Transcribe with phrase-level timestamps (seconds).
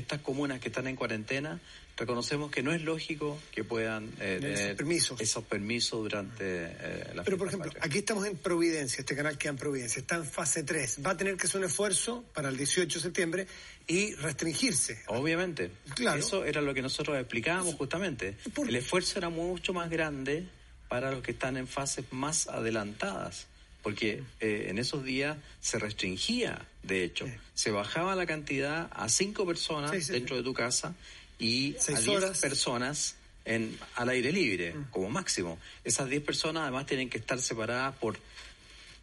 [0.00, 1.60] Estas comunas que están en cuarentena,
[1.96, 5.20] reconocemos que no es lógico que puedan eh, tener permisos.
[5.20, 7.86] esos permisos durante eh, la Pero, por ejemplo, patria.
[7.86, 11.00] aquí estamos en Providencia, este canal queda en Providencia, está en fase 3.
[11.06, 13.46] Va a tener que hacer un esfuerzo para el 18 de septiembre
[13.86, 15.02] y restringirse.
[15.08, 15.70] Obviamente.
[15.94, 16.18] Claro.
[16.18, 18.36] Eso era lo que nosotros explicábamos justamente.
[18.54, 20.46] ¿Por El esfuerzo era mucho más grande
[20.88, 23.46] para los que están en fases más adelantadas.
[23.82, 27.26] Porque eh, en esos días se restringía, de hecho.
[27.26, 27.32] Sí.
[27.54, 30.94] Se bajaba la cantidad a cinco personas Sí, sí, dentro de tu casa
[31.38, 32.38] y a diez.
[32.38, 32.40] Mm.
[32.40, 35.58] personas en, al aire libre, como máximo.
[35.84, 38.18] Esas diez personas además tienen que estar separadas por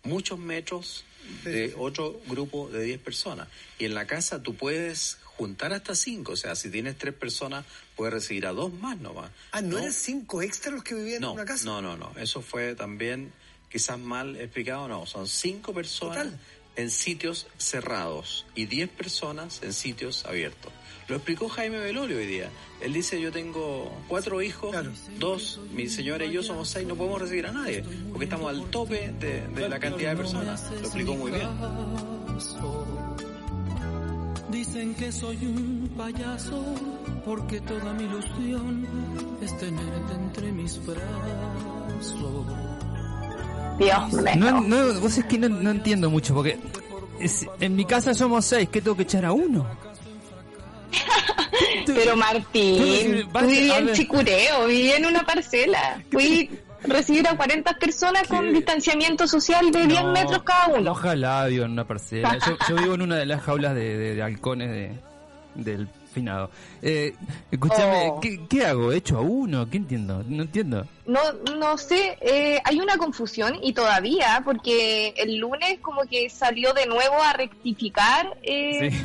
[0.04, 1.04] muchos metros
[1.44, 3.48] de otro grupo de 10 personas.
[3.80, 6.32] Y en la casa tú puedes juntar hasta 5.
[6.32, 9.32] O sea, si tienes tres personas, puedes recibir a dos más nomás.
[9.52, 11.66] Ah, ¿no, eran cinco extras los que vivían no, en una casa?
[11.66, 12.14] no, no, no.
[12.18, 13.32] Eso fue también
[13.70, 14.88] quizás mal explicado.
[14.88, 16.40] No, son cinco personas Total.
[16.76, 20.72] en sitios cerrados y 10 personas en sitios abiertos.
[21.08, 22.50] Lo explicó Jaime Velorio hoy día.
[22.82, 24.92] Él dice, yo tengo cuatro hijos, Claro.
[25.18, 28.66] dos, mi señora y yo somos seis, no podemos recibir a nadie, porque estamos al
[28.70, 30.70] tope de, de la cantidad de personas.
[30.70, 31.48] Lo explicó muy bien.
[34.50, 36.62] Dicen que soy un payaso
[37.26, 38.88] porque toda mi ilusión
[39.42, 42.46] es tenerte entre mis brazos.
[43.78, 44.36] Dios mío.
[44.38, 46.58] No, no, vos es que no, no entiendo mucho, porque
[47.20, 49.66] es- en mi casa somos seis, ¿qué tengo que echar a uno?
[51.86, 53.94] Pero Martín, tú vivías a en.
[53.94, 56.02] Chicureo, vivías en una parcela.
[56.12, 56.50] Fui
[56.84, 60.92] recibir a 40 personas con distanciamiento social de 10 No, metros cada uno.
[60.92, 62.38] Ojalá vivo en una parcela.
[62.46, 64.92] Yo, yo vivo en una de las jaulas de, de- de halcones de,
[65.56, 65.88] del
[66.82, 67.16] Eh,
[67.52, 68.20] escúchame, Oh.
[68.20, 68.92] ¿qué, qué hago?
[68.92, 69.70] ¿Echo a uno?
[69.70, 70.24] ¿Qué entiendo?
[70.28, 70.86] No entiendo.
[71.06, 71.20] No,
[71.58, 76.86] no sé, eh, hay una confusión y todavía, porque el lunes como que salió de
[76.86, 78.98] nuevo a rectificar eh, Sí.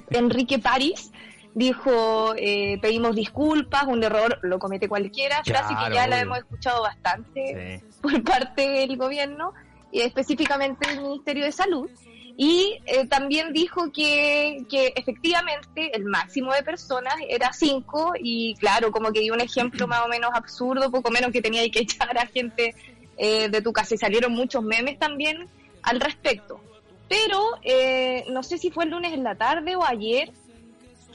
[0.10, 1.10] Enrique París.
[1.56, 6.38] Dijo, eh, pedimos disculpas, un error lo comete cualquiera, frase que Claro, ya la hemos
[6.38, 7.80] escuchado bastante.
[7.80, 7.98] Sí.
[8.02, 9.52] por parte del gobierno
[9.92, 11.88] y específicamente del Ministerio de Salud.
[12.36, 18.90] Y eh, también dijo que, que efectivamente el máximo de personas era cinco y claro,
[18.90, 22.16] como que dio un ejemplo más o menos absurdo, poco menos que tenía que echar
[22.18, 22.74] a gente
[23.16, 25.46] eh, de tu casa y salieron muchos memes también
[25.82, 26.60] al respecto.
[27.08, 30.32] Pero eh, no sé si fue el lunes en la tarde o ayer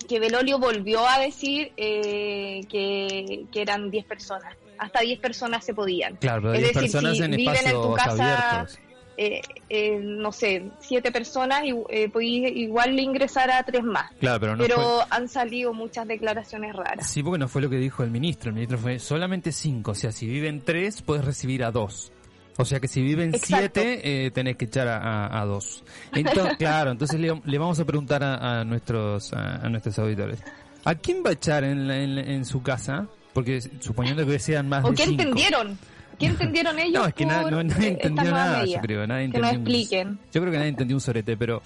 [0.08, 4.56] que Belolio volvió a decir eh, que, que eran 10 personas.
[4.78, 6.16] Hasta 10 personas se podían.
[6.16, 8.79] Claro, pero Es 10 decir, personas si en viven en tu casa, abiertos.
[9.22, 12.09] Eh, eh, no sé, siete personas, y, eh,
[12.56, 14.09] igual ingresar a tres más.
[14.19, 15.06] Claro, pero no Pero fue...
[15.09, 17.06] han salido muchas declaraciones raras.
[17.12, 18.50] Sí, porque no fue lo que dijo el ministro.
[18.50, 19.91] El ministro fue solamente cinco.
[19.91, 22.13] O sea, si viven tres, puedes recibir a dos.
[22.58, 23.81] O sea que si viven Exacto.
[23.81, 25.84] siete, eh, tenés que echar a, a- a dos.
[26.13, 30.41] Entonces, claro, entonces le, le vamos a preguntar a, a nuestros a, nuestros auditores.
[30.85, 33.08] ¿A quién va a echar en, la- en, su casa?
[33.34, 35.78] Porque suponiendo que sean más ¿O de qué entendieron?
[36.19, 37.02] ¿Qué entendieron ellos?
[37.02, 39.07] No, es que na- no, nadie eh, entendió nada, yo creo.
[39.07, 40.19] Nadie Que nos expliquen.
[40.31, 41.62] Yo creo que nadie entendió un sorete, pero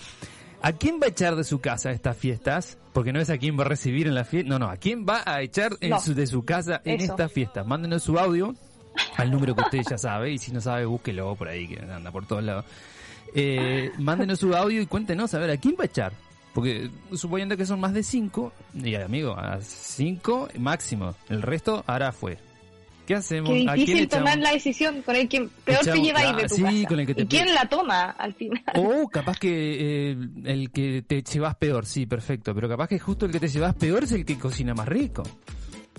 [0.61, 2.77] ¿a quién va a echar de su casa estas fiestas?
[2.93, 5.05] Porque no es a quién va a recibir en la fiesta, no, no, ¿a quién
[5.07, 5.99] va a echar en No.
[5.99, 7.13] su, de su casa en Eso.
[7.13, 7.65] estas fiestas?
[7.65, 8.55] Mándenos su audio
[9.17, 12.11] al número que usted ya sabe y si no sabe, búsquelo por ahí que anda
[12.11, 12.65] por todos lados.
[13.33, 16.13] Eh, mándenos su audio y cuéntenos a ver a quién va a echar.
[16.53, 22.11] Porque suponiendo que son más de cinco, y amigo, a cinco máximo, el resto ahora
[22.11, 22.37] fue.
[23.05, 23.49] ¿Qué hacemos?
[23.51, 26.27] Qué ¿A quién difícil tomar la decisión con el que peor te Echamos- lleva ahí
[26.33, 26.87] ah, de tu sí, casa.
[26.87, 28.63] con el que te ¿Y quién la toma al final?
[28.75, 32.55] O capaz que eh, el que te llevas peor, sí, perfecto.
[32.55, 35.23] Pero capaz que justo el que te llevas peor es el que cocina más rico.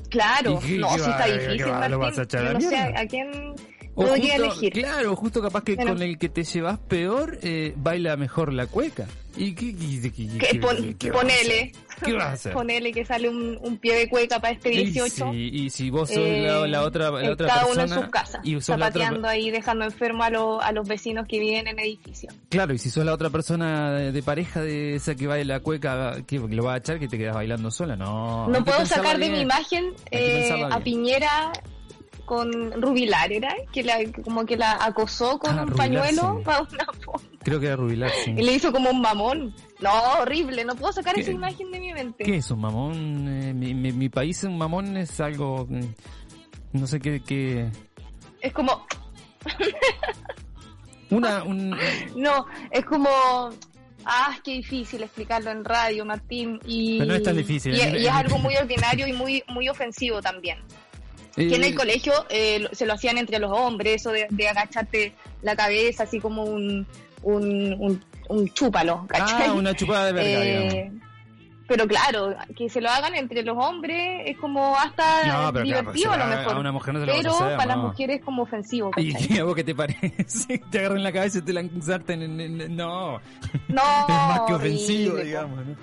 [0.08, 2.20] Claro, ¿Y qué- no, sí va- está difícil, va- lo vas Martín.
[2.20, 3.54] a echar a Yo la no sé a quién
[3.96, 4.72] O elegir.
[4.72, 5.92] Claro, justo capaz que Bueno.
[5.92, 9.06] con el que te llevas peor eh, baila mejor la cueca.
[9.36, 11.72] ¿Y qué, qué- qué- Que qué- pon- qué vas a ponele.
[12.04, 12.52] ¿Qué vas a hacer?
[12.52, 15.32] Ponele que sale un, un pie de cueca para este Y 18.
[15.32, 18.04] si, y si vos sos eh, la, la otra, la otra cada persona uno en
[18.04, 21.66] su casa, y otra, zapateando ahí, dejando enfermo a, lo- a los vecinos que viven
[21.66, 22.30] en edificio.
[22.48, 25.60] claro, y si sos la otra persona de, de pareja de esa que baila la
[25.60, 26.16] cueca.
[26.40, 28.48] Porque lo va a echar que te quedas bailando sola, no.
[28.48, 30.78] No que puedo sacar de mi imagen que eh, a.
[30.80, 31.52] Piñera
[32.24, 33.54] con Rubilar, ¿era?
[33.72, 36.44] Que la, como que la acosó con Ah, un Rubilar, pañuelo sí.
[36.44, 37.22] para una foto.
[37.42, 38.30] Creo que era Rubilar, sí.
[38.36, 39.54] Y le hizo como un mamón.
[39.80, 39.90] No,
[40.20, 41.20] horrible, no puedo sacar ¿Qué?
[41.20, 42.24] esa imagen de mi mente.
[42.24, 43.28] ¿Qué es un mamón?
[43.28, 45.66] Eh, mi, mi, mi país un mamón es algo...
[45.68, 45.80] mm,
[46.72, 47.22] No sé qué...
[47.22, 47.70] qué...
[48.40, 48.86] Es como,
[51.10, 51.42] Una...
[51.44, 51.70] Un,
[52.16, 53.08] no, es como,
[54.04, 56.58] ah, que difícil explicarlo en radio, Martín.
[56.66, 57.74] Y, Pero no es tan difícil.
[57.74, 60.58] Y, y es algo muy ordinario y muy, muy ofensivo también.
[61.36, 64.48] Que en el eh, colegio eh, se lo hacían entre los hombres, eso de, de
[64.48, 66.86] agacharte la cabeza así como un,
[67.22, 69.48] un, un, un chúpalo, ¿cachai?
[69.48, 70.92] Ah, una chupada de verga, Eh,
[71.66, 75.64] pero claro, que se lo hagan entre los hombres es como hasta No, pero claro,
[75.64, 76.56] divertido a lo mejor.
[76.56, 77.82] a una mujer no se lo pero hacer, para no.
[77.82, 79.28] las mujeres es como ofensivo, ¿Y ¿cachai?
[79.28, 80.58] qué, a vos qué te parece?
[80.70, 83.18] te agarran la cabeza y te lanzarten en, en- No,
[83.68, 85.22] No, es más que horrible, ofensivo, po.
[85.22, 85.76] digamos, ¿no?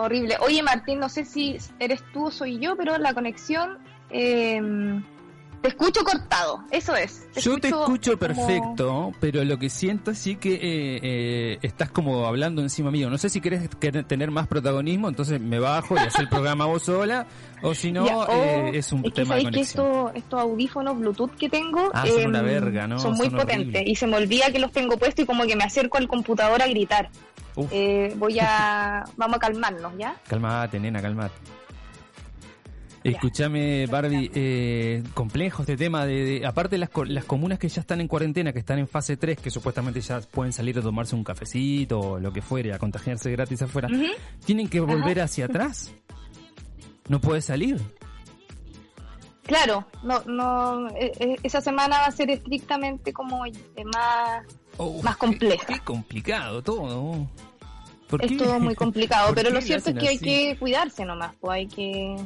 [0.00, 0.36] Horrible.
[0.40, 3.78] Oye, Martín, no sé si eres tú o soy yo, pero la conexión.
[4.10, 5.00] Eh,
[5.60, 7.26] te escucho cortado, eso es.
[7.42, 12.26] Yo te escucho como- perfecto, pero lo que siento sí que eh, eh, estás como
[12.26, 13.10] hablando encima mío.
[13.10, 13.68] No sé si querés
[14.06, 17.26] tener más protagonismo, entonces me bajo y hacer el programa vos sola,
[17.62, 19.86] o si no, eh, es un tema de sabéis que conexión.
[19.86, 23.00] esto- estos audífonos Bluetooth que tengo Ah, son em, una verga, ¿no?
[23.00, 25.56] son muy Son potentes y se me olvida que los tengo puestos y como que
[25.56, 27.10] me acerco al computador a gritar.
[27.72, 30.14] Eh, voy a vamos a calmarnos, ¿ya?
[30.28, 31.34] Calmate, nena, calmate.
[33.04, 38.00] Escúchame, Barbie, eh, complejo este tema de, de- aparte las, las comunas que ya están
[38.00, 41.24] en cuarentena, que están en fase 3, que supuestamente ya pueden salir a tomarse un
[41.24, 43.88] cafecito o lo que fuere, a contagiarse gratis afuera,
[44.44, 45.92] tienen que volver hacia atrás.
[47.08, 47.80] No puede salir.
[49.44, 53.44] Claro, no, no, eh, eh, esa semana va a ser estrictamente como
[53.94, 54.44] más,
[54.76, 55.66] Oh, más compleja.
[55.66, 57.26] Qué, qué complicado todo.
[58.10, 61.34] ¿Por es todo muy complicado, ¿Por pero lo cierto es que hay que cuidarse nomás,
[61.40, 62.16] pues hay que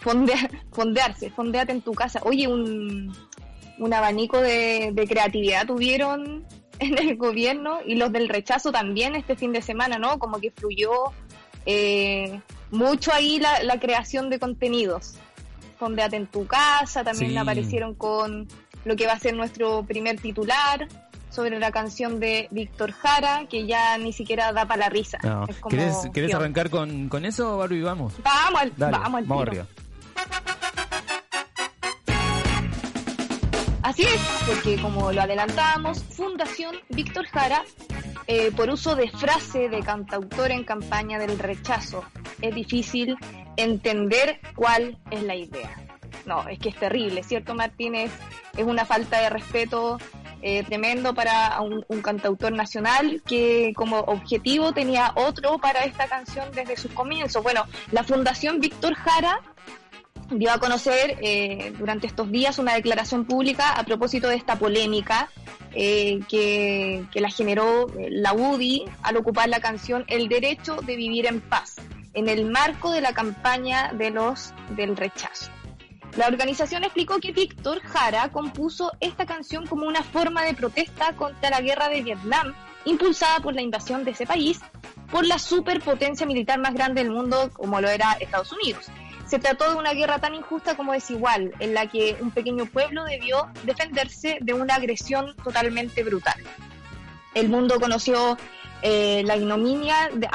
[0.00, 2.20] fondear, fondearse, fondeate en tu casa.
[2.24, 3.14] Oye, un,
[3.78, 6.44] un abanico de, de creatividad tuvieron
[6.78, 10.18] en el gobierno y los del rechazo también este fin de semana, ¿no?
[10.18, 10.90] Como que fluyó
[11.66, 15.14] eh, mucho ahí la, la creación de contenidos.
[15.78, 17.36] Fondeate en tu casa, también Sí.
[17.36, 18.48] aparecieron con
[18.84, 20.88] lo que va a ser nuestro primer titular
[21.30, 25.18] sobre la canción de Víctor Jara, que ya ni siquiera da para la risa.
[25.22, 25.46] No.
[25.68, 27.82] ¿Querés, arrancar con, con eso, Barbie?
[27.82, 28.14] Vamos.
[28.24, 29.66] Vamos al, Dale, vamos al vamos arriba.
[33.82, 37.64] Así es, porque como lo adelantábamos, Fundación Víctor Jara,
[38.28, 42.04] eh, por uso de frase de cantautor en campaña del rechazo,
[42.40, 43.16] es difícil
[43.56, 45.74] entender cuál es la idea.
[46.24, 48.12] No, es que es terrible, ¿cierto, Martínez?
[48.56, 49.98] Es una falta de respeto
[50.42, 56.48] eh, tremendo para un, un cantautor nacional que como objetivo tenía otro para esta canción
[56.54, 57.42] desde sus comienzos.
[57.42, 59.40] Bueno, la Fundación Víctor Jara
[60.30, 65.28] dio a conocer eh, durante estos días una declaración pública a propósito de esta polémica
[65.72, 70.96] eh, que, que la generó eh, la UDI al ocupar la canción El derecho de
[70.96, 71.76] vivir en paz
[72.14, 75.50] en el marco de la campaña de los del rechazo.
[76.16, 81.50] La organización explicó que Víctor Jara compuso esta canción como una forma de protesta contra
[81.50, 82.52] la guerra de Vietnam,
[82.84, 84.60] impulsada por la invasión de ese país
[85.10, 88.86] por la superpotencia militar más grande del mundo como lo era Estados Unidos.
[89.30, 93.04] Se trató de una guerra tan injusta como desigual, en la que un pequeño pueblo
[93.04, 96.34] debió defenderse de una agresión totalmente brutal.
[97.34, 98.36] El mundo conoció
[98.82, 100.28] eh, la ignominia de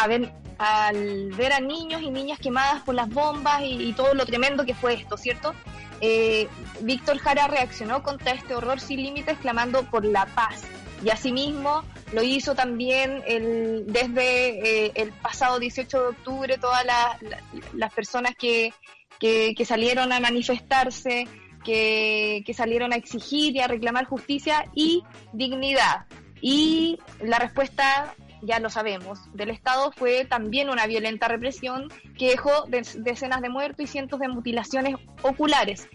[0.57, 4.63] al ver a niños y niñas quemadas por las bombas y, y todo lo tremendo
[4.63, 5.53] que fue esto, ¿cierto?
[5.99, 6.47] Eh,
[6.79, 10.61] Víctor Jara reaccionó contra este horror sin límites clamando por la paz
[11.03, 11.83] y asimismo
[12.13, 17.41] lo hizo también el, desde eh, el pasado 18 de octubre todas la- la-
[17.73, 18.73] las personas que,
[19.19, 21.27] que, salieron a manifestarse,
[21.63, 26.05] que, que salieron a exigir y a reclamar justicia y dignidad.
[26.41, 32.65] Y la respuesta, ya lo sabemos, del Estado fue también una violenta represión que dejó
[32.67, 35.87] de- decenas de muertos y cientos de mutilaciones oculares.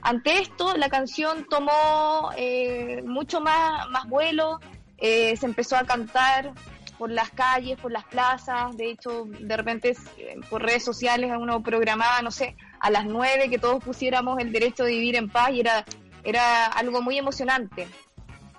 [0.00, 4.60] Ante esto, la canción tomó eh, mucho más, más vuelo,
[4.98, 6.52] eh, se empezó a cantar
[6.98, 11.62] por las calles, por las plazas, de hecho, de repente eh, por redes sociales uno
[11.62, 15.50] programaba, no sé, a las nueve que todos pusiéramos el derecho de vivir en paz
[15.52, 15.84] y era,
[16.24, 17.86] era algo muy emocionante.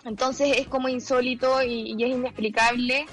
[0.05, 3.05] Entonces es como insólito y, y es inexplicable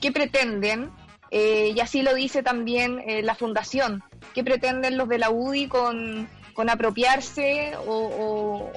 [0.00, 0.90] qué pretenden,
[1.30, 4.02] eh, y así lo dice también eh, la fundación,
[4.34, 8.70] qué pretenden los de la UDI con, con apropiarse o,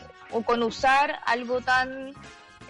[0.46, 2.14] con usar algo tan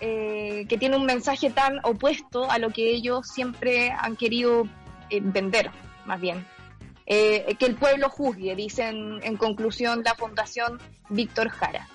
[0.05, 4.67] eh, que tiene un mensaje tan opuesto a lo que ellos siempre han querido
[5.09, 5.71] eh, vender,
[6.05, 6.45] más bien.
[7.05, 10.79] Eh, que el pueblo juzgue, dicen en conclusión la Fundación
[11.09, 11.87] Víctor Jara.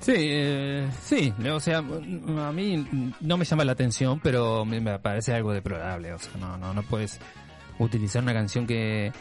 [0.00, 2.86] Sí, eh, sí, o sea, a mí
[3.20, 6.82] no me llama la atención, pero me parece algo deplorable, o sea, no, no, no
[6.82, 7.18] puedes
[7.78, 9.12] utilizar una canción que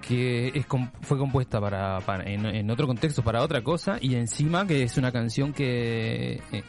[0.00, 0.62] que
[1.00, 4.98] fue compuesta para, para- en, en otro contexto para otra cosa y encima que es
[4.98, 6.62] una canción que eh,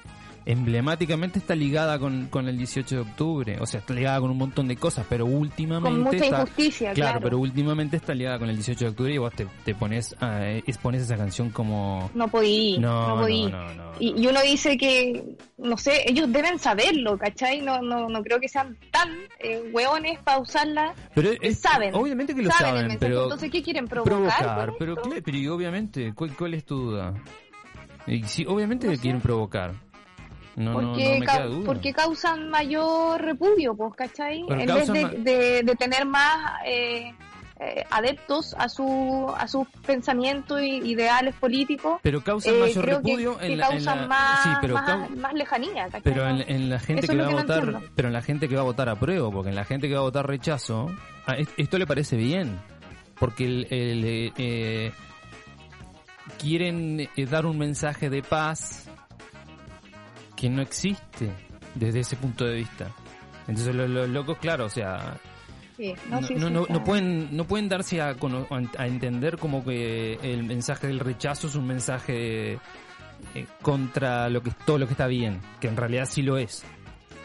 [0.45, 4.37] emblemáticamente está ligada con, con el 18 de octubre, o sea, está ligada con un
[4.37, 7.19] montón de cosas, pero últimamente Con mucha está, injusticia, claro.
[7.21, 10.47] pero últimamente está ligada con el 18 de octubre y vos te, te pones a,
[10.51, 13.43] expones esa canción como No podí, No, no, podí.
[13.47, 15.23] no, no, no, y, y uno dice que,
[15.57, 17.61] no sé, ellos deben saberlo, ¿cachai?
[17.61, 19.09] No, no, no creo que sean tan
[19.39, 20.93] eh, hueones para usarla.
[21.13, 21.95] Pero es- saben.
[21.95, 22.99] obviamente que lo saben saben, mensaje.
[22.99, 24.13] pero Entonces, ¿qué quieren provocar?
[24.17, 27.13] provocar, pero, pero y obviamente, ¿cuál, cuál es tu duda?
[28.07, 29.73] Y sí, obviamente que quieren provocar.
[30.55, 31.23] No, porque,
[31.65, 34.43] porque causan mayor repudio, pues, ¿cachai?
[34.47, 37.13] Pero en vez de, de- de tener más eh,
[37.59, 42.91] eh, adeptos a su a sus pensamientos e ideales políticos, Pero causan eh, mayor que-
[42.95, 46.01] repudio que, en la- en causan la- más, sí, pero más, cau- más lejanía, ¿cachai?
[46.03, 47.81] Pero en, en la gente Eso que va a no votar, entiendo.
[47.95, 49.93] pero en la gente que va a votar a prueba, porque en la gente que
[49.93, 50.87] va a votar rechazo,
[51.25, 52.59] a es- esto le parece bien,
[53.19, 54.91] porque el, el, eh, eh,
[56.39, 58.84] quieren eh, dar un mensaje de paz
[60.45, 61.31] que no existe
[61.73, 62.91] desde ese punto de vista.
[63.47, 65.17] Entonces los, los locos, claro, o sea,
[65.75, 68.15] Sí, no, no, sí, no, pueden no pueden darse a,
[68.77, 72.53] a entender como que el mensaje del rechazo es un mensaje
[73.33, 76.63] eh, contra lo que todo lo que está bien, que en realidad sí lo es.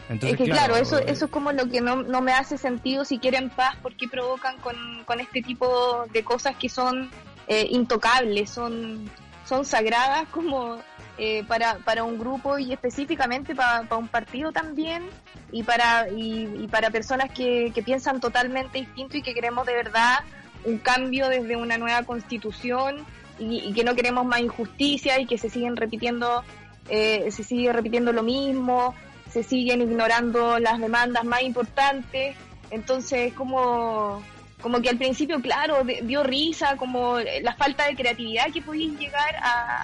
[0.09, 2.57] Entonces, es que claro, eso, eh, eso es como lo que no, no me hace
[2.57, 4.75] sentido si quieren paz, porque provocan con,
[5.05, 7.09] con este tipo de cosas que son
[7.47, 9.09] eh, intocables, son,
[9.51, 10.77] son sagradas como
[11.17, 15.03] eh, para, para un grupo y específicamente para, un partido también
[15.51, 19.73] y para, y, y para personas que, que piensan totalmente distinto y que queremos de
[19.73, 20.19] verdad
[20.63, 23.05] un cambio desde una nueva constitución
[23.39, 26.45] y, y que no queremos más injusticia y que se siguen repitiendo,
[26.87, 28.95] eh, se sigue repitiendo lo mismo
[29.31, 32.35] se siguen ignorando las demandas más importantes.
[32.69, 34.21] Entonces, como,
[34.61, 38.97] como que al principio, claro, de- dio risa, como la falta de creatividad que podéis
[38.99, 39.83] llegar a,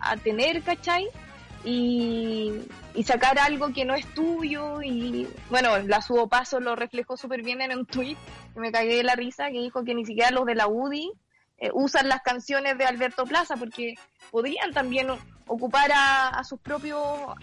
[0.00, 1.08] a- a tener, ¿cachai?
[1.64, 2.52] Y,
[2.94, 4.82] y sacar algo que no es tuyo.
[4.82, 8.16] Y bueno, la subo paso lo reflejó súper bien en un tweet,
[8.54, 11.10] que me cagué de la risa, que dijo que ni siquiera los de la UDI
[11.58, 13.94] eh, usan las canciones de Alberto Plaza, porque
[14.30, 15.08] podrían también
[15.48, 17.00] ocupar a, a sus propios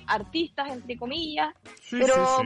[0.07, 1.53] artistas, entre comillas,
[1.89, 2.37] pero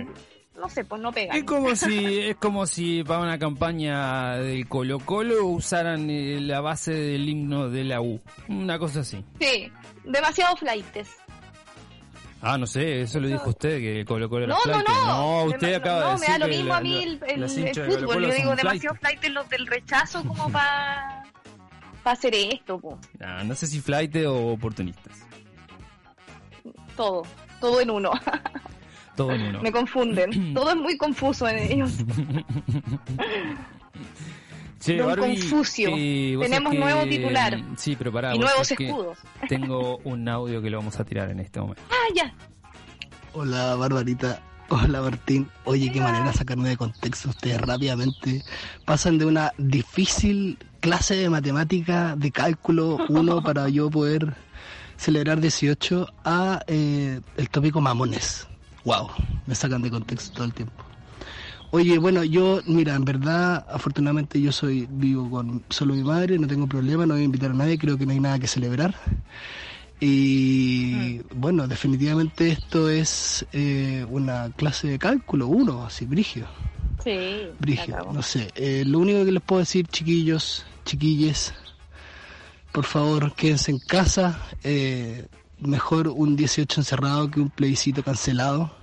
[0.60, 1.38] no sé, pues no pegan.
[1.38, 6.62] es como si es como si para una campaña de Colo Colo usaran eh, la
[6.62, 9.24] base del himno de la U, una cosa así.
[9.40, 9.72] Sí,
[10.04, 11.10] demasiado flightes.
[12.42, 14.88] Ah, no sé, eso lo dijo usted que Colo Colo era No, no, flight.
[14.88, 15.06] no.
[15.08, 17.20] No, usted Dema- acaba de no, decir me da lo mismo la- a mí el,
[17.20, 18.24] fútbol.
[18.28, 19.00] Yo digo demasiado flight.
[19.00, 21.24] flightes los del rechazo como para
[22.04, 23.00] hacer esto, po.
[23.46, 25.26] No sé si flight o oportunistas.
[26.96, 27.24] todo,
[27.60, 28.12] todo en uno.
[29.18, 29.62] Todo en uno.
[29.62, 30.54] Me confunden.
[30.54, 31.92] todo es muy confuso en ellos.
[34.80, 35.90] Che, Don Barbie, Confucio.
[35.98, 37.60] eh, Tenemos que- nuevo titular.
[37.78, 38.34] Sí, pero pará.
[38.36, 39.18] y vos nuevos escudos.
[39.50, 41.82] Tengo un audio que lo vamos a tirar en este momento.
[41.90, 42.32] Ah, ya.
[43.34, 45.50] Hola Barbarita, hola Martín.
[45.64, 47.30] Oye, qué manera de sacarme de contexto.
[47.30, 48.44] Ustedes rápidamente
[48.86, 54.36] pasan de una difícil clase de matemática de cálculo 1 para yo poder
[54.96, 58.48] celebrar 18 a eh, el tópico mamones.
[58.88, 59.10] Wow,
[59.46, 60.82] me sacan de contexto todo el tiempo.
[61.72, 66.48] Oye, bueno, yo, mira, en verdad, afortunadamente yo soy vivo con solo mi madre, no
[66.48, 68.96] tengo problema, no voy a invitar a nadie, creo que no hay nada que celebrar.
[70.00, 76.48] Y bueno, definitivamente esto es eh, una clase de cálculo, uno, así, brigio,
[77.03, 77.12] Sí.
[77.91, 78.13] acabó.
[78.13, 78.51] no sé.
[78.56, 81.53] Eh, lo único que les puedo decir, chiquillos, chiquilles,
[82.72, 84.39] por favor, quédense en casa.
[84.63, 85.27] eh,
[85.60, 88.77] mejor un 18 encerrado que un plebiscito cancelado.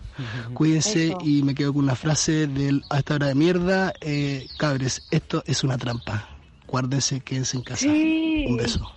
[0.55, 1.19] Cuídense Eso.
[1.25, 3.93] y me quedo con una frase del a esta hora de mierda.
[4.01, 6.29] Eh, cabres, esto es una trampa.
[6.67, 7.81] Guárdense, quédense en casa.
[7.81, 8.45] Sí.
[8.49, 8.91] Un beso.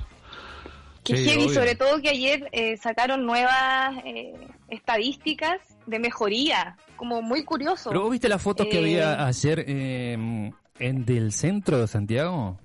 [1.03, 4.33] Qué Sí, heavy, sobre todo que ayer eh, sacaron nuevas eh,
[4.67, 7.89] estadísticas de mejoría, como muy curioso.
[7.89, 12.59] ¿Pero vos viste las fotos que había ayer eh, en del centro de Santiago?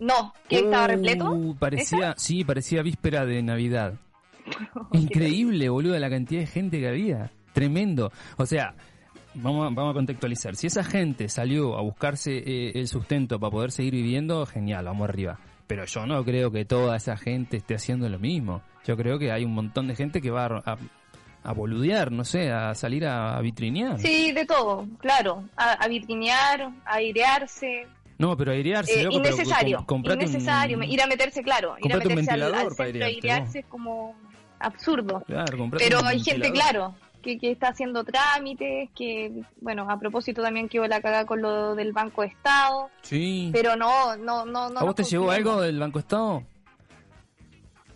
[0.00, 1.56] No, que estaba Uh, repleto.
[1.58, 3.94] Parecía, sí, parecía víspera de Navidad.
[4.92, 7.30] Increíble, boludo, la cantidad de gente que había.
[7.52, 8.12] Tremendo.
[8.36, 8.74] O sea,
[9.34, 10.56] vamos a, vamos a contextualizar.
[10.56, 15.08] Si esa gente salió a buscarse eh, el sustento para poder seguir viviendo, genial, vamos
[15.08, 15.38] arriba.
[15.66, 18.62] Pero yo no creo que toda esa gente esté haciendo lo mismo.
[18.84, 20.78] Yo creo que hay un montón de gente que va a, a,
[21.44, 23.98] a boludear, no sé, a salir a, a vitrinear.
[24.00, 25.44] Sí, de todo, claro.
[25.56, 27.86] A, vitrinear, a airearse.
[28.18, 31.76] No, pero airearse, Eh, loco, pero innecesario, com- comprate un- innecesario, ir a meterse, claro,
[31.82, 34.14] ir a meterse al, al centro airearte, airearse es como
[34.60, 35.22] absurdo.
[35.26, 40.68] Claro, Pero hay gente, claro, que, que está haciendo trámites, que, bueno, a propósito también
[40.68, 43.50] quedó la caga con lo del Banco de Estado, Sí.
[43.52, 44.80] pero no, no, no, no.
[44.80, 46.42] ¿A vos te llegó algo del Banco Estado?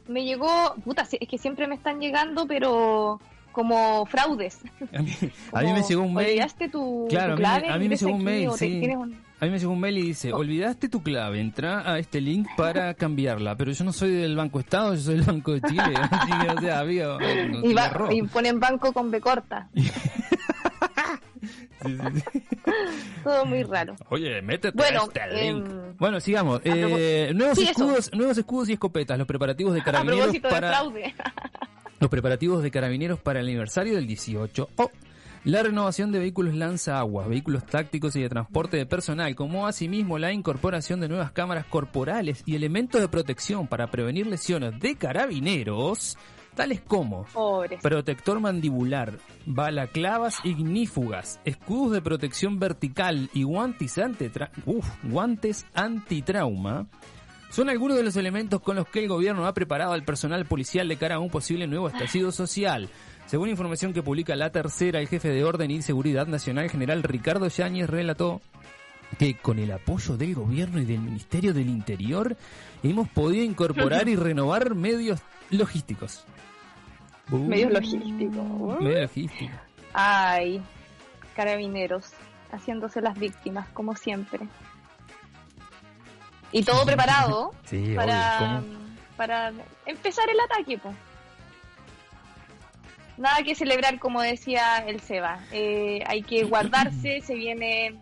[0.06, 3.20] Me llegó, puta, es que siempre me están llegando, pero
[3.52, 4.58] como fraudes.
[4.92, 5.12] A mí,
[5.52, 6.42] a mí me llegó un mail.
[6.70, 8.58] Tu, Claro, tu a mí me- clave, a mí me ingresa llegó un mail, te-
[8.58, 8.80] sí.
[9.44, 12.48] A mí me llegó un mail y dice, olvidaste tu clave, entra a este link
[12.56, 13.56] para cambiarla.
[13.56, 15.82] Pero yo no soy del Banco Estado, yo soy del Banco de Chile.
[16.10, 19.68] Así que, o sea, amigo, no y, va- y ponen banco con B corta.
[19.74, 19.82] Sí,
[21.84, 22.42] sí, sí.
[23.22, 23.94] Todo muy raro.
[24.08, 25.66] Oye, métete Bueno, a este link.
[25.66, 26.60] em, Bueno, sigamos.
[26.64, 27.70] Eh, nuevos, eso.
[27.70, 30.68] escudos, nuevos escudos y escopetas, los preparativos de A carabineros propósito de para...
[30.70, 31.14] fraude.
[32.00, 34.70] Los preparativos de carabineros para el aniversario del 18.
[34.76, 34.90] O
[35.44, 40.18] la renovación de vehículos lanza agua, vehículos tácticos y de transporte de personal, como asimismo
[40.18, 46.16] la incorporación de nuevas cámaras corporales y elementos de protección para prevenir lesiones de carabineros,
[46.54, 47.26] tales como
[47.82, 56.86] protector mandibular, balaclavas ignífugas, escudos de protección vertical y guantes, antitra- uf, guantes antitrauma,
[57.50, 60.88] son algunos de los elementos con los que el gobierno ha preparado al personal policial
[60.88, 62.88] de cara a un posible nuevo estallido social.
[63.26, 67.48] Según información que publica La Tercera, el jefe de Orden y Seguridad Nacional, general Ricardo
[67.48, 68.42] Yáñez, relató
[69.18, 72.36] que con el apoyo del gobierno y del Ministerio del Interior
[72.82, 76.24] hemos podido incorporar y renovar medios logísticos.
[77.30, 78.80] Uh, Medios logísticos.
[78.80, 79.56] Medios logísticos.
[79.94, 80.60] Ay,
[81.34, 82.10] carabineros,
[82.52, 84.46] haciéndose las víctimas, como siempre.
[86.52, 88.62] Y todo preparado Sí, para,
[89.16, 89.52] para
[89.86, 90.92] empezar el ataque, po.
[93.16, 95.40] Nada que celebrar, como decía el Seba.
[95.52, 97.94] Eh, hay que guardarse, se viene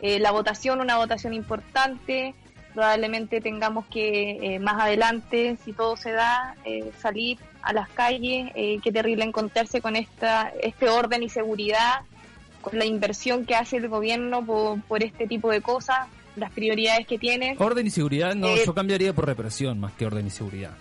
[0.00, 2.34] eh, la votación, una votación importante.
[2.72, 8.50] Probablemente tengamos que eh, más adelante, si todo se da, eh, salir a las calles.
[8.54, 12.00] Eh, qué terrible encontrarse con esta, este orden y seguridad,
[12.62, 17.06] con la inversión que hace el gobierno por, por este tipo de cosas, las prioridades
[17.06, 17.54] que tiene.
[17.58, 20.72] Orden y seguridad, no, yo cambiaría por represión más que orden y seguridad.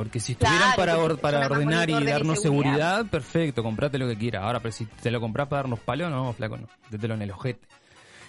[0.00, 2.72] Porque si estuvieran Claro, para, para ordenar y darnos seguridad.
[2.72, 4.44] seguridad, perfecto, comprate lo que quieras.
[4.44, 6.68] Ahora, pero si te lo compras para darnos palos, no, flaco, no.
[6.88, 7.60] Dételo en el ojete.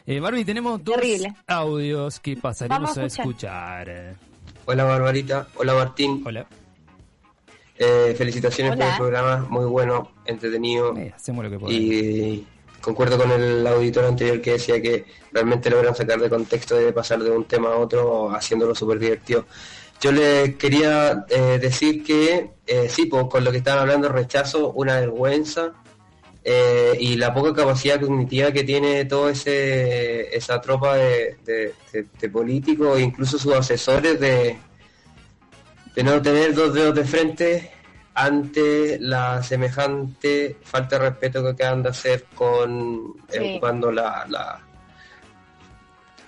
[0.06, 1.34] Eh, Barbie, tenemos dos Terrible.
[1.48, 4.16] audios que pasaremos Vamos a a escuchar.
[4.66, 6.22] Hola Barbarita, hola Martín.
[6.26, 6.46] Hola.
[7.78, 10.94] Eh, felicitaciones por el programa, muy bueno, entretenido.
[10.98, 11.82] Eh, hacemos lo que podemos.
[11.82, 12.46] Y
[12.82, 17.20] concuerdo con el auditor anterior que decía que realmente logran sacar de contexto de pasar
[17.24, 19.46] de un tema a otro haciéndolo súper divertido.
[20.02, 24.72] Yo le quería eh, decir que eh, sí, pues, con lo que estaban hablando, rechazo,
[24.72, 25.74] una vergüenza
[26.44, 32.30] eh, y la poca capacidad cognitiva que tiene toda esa tropa de, de- de- de
[32.30, 34.58] políticos, incluso sus asesores, de,
[35.96, 37.72] de no tener dos dedos de frente
[38.16, 43.50] ante la semejante falta de respeto que acaban de hacer con eh, Sí.
[43.52, 44.60] ocupando la, la,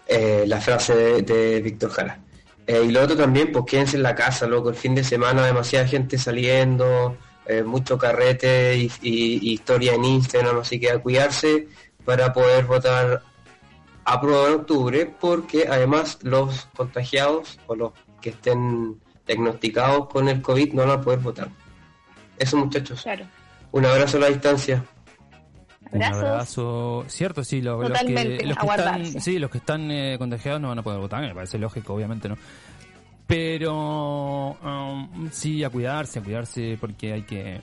[0.08, 2.20] eh, la frase de, de Víctor Jara.
[2.68, 5.46] Eh, y lo otro también, pues quédense en la casa, loco, el fin de semana
[5.46, 11.00] demasiada gente saliendo, eh, mucho carrete y, y- y historia en Instagram, así que a
[11.00, 11.68] cuidarse
[12.06, 13.22] para poder votar
[14.06, 20.42] a prueba en octubre, porque además los contagiados o los que estén diagnosticados con el
[20.42, 21.50] COVID no van a poder votar.
[22.38, 23.26] Eso muchachos, Claro.
[23.72, 24.84] un abrazo a la distancia.
[25.94, 27.06] Un abrazo.
[27.08, 30.60] Cierto, sí, lo- los, que, los a que están, sí, los que están eh, contagiados
[30.62, 32.38] no van a poder votar, me parece lógico, obviamente no.
[33.28, 37.62] Pero um, sí, a cuidarse, a cuidarse porque hay que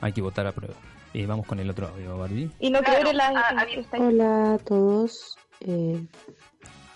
[0.00, 0.74] hay que votar a prueba.
[1.12, 2.50] Y vamos con el otro audio, Barbie.
[2.60, 3.64] Y no creer en la...
[3.74, 5.36] Esta- Hola a todos.
[5.60, 6.02] Eh,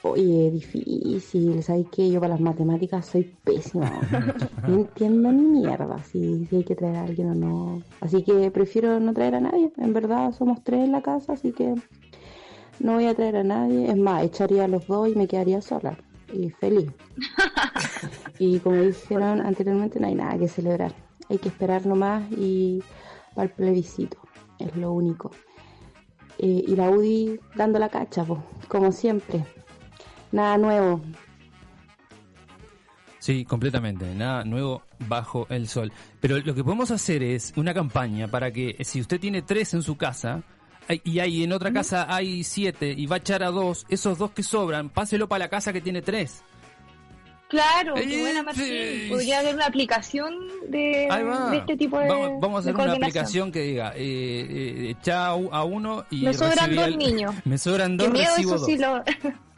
[0.03, 1.63] oye, difícil.
[1.63, 2.11] ¿Sabes qué?
[2.11, 3.91] Yo para las matemáticas soy pésima.
[4.69, 7.83] No entiendo ni mierda si, si hay que traer a alguien o no.
[8.01, 9.73] Así que prefiero no traer a nadie.
[9.79, 11.75] En verdad somos tres en la casa, así que
[12.79, 13.91] no voy a traer a nadie.
[13.91, 15.97] Es más, echaría a los dos y me quedaría sola.
[16.33, 16.91] Y feliz.
[18.39, 20.95] Y como dijeron anteriormente, no hay nada que celebrar.
[21.29, 22.83] Hay que esperar nomás y
[23.35, 24.17] para el plebiscito.
[24.59, 25.31] Es lo único.
[26.39, 29.45] Eh, y la UDI dando la cacha, po, como siempre.
[30.33, 31.03] Nada nuevo.
[33.19, 34.07] Sí, completamente.
[34.15, 35.93] Nada nuevo bajo el sol.
[36.21, 39.83] Pero lo que podemos hacer es una campaña para que si usted tiene tres en
[39.83, 40.43] su casa
[41.05, 44.31] y hay en otra casa hay siete y va a echar a dos, esos dos
[44.31, 46.43] que sobran, páselo para la casa que tiene tres.
[47.49, 49.09] Claro, Eh, qué buena Martín.
[49.09, 50.33] Podría haber una aplicación
[50.69, 51.09] de,
[51.59, 53.99] este tipo de vamos, vamos a hacer una aplicación que diga, eh,
[54.49, 57.35] eh, echa a u- a uno y Me sobran dos al- niños.
[57.45, 59.03] Me sobran dos, miedo, recibo eso sí lo...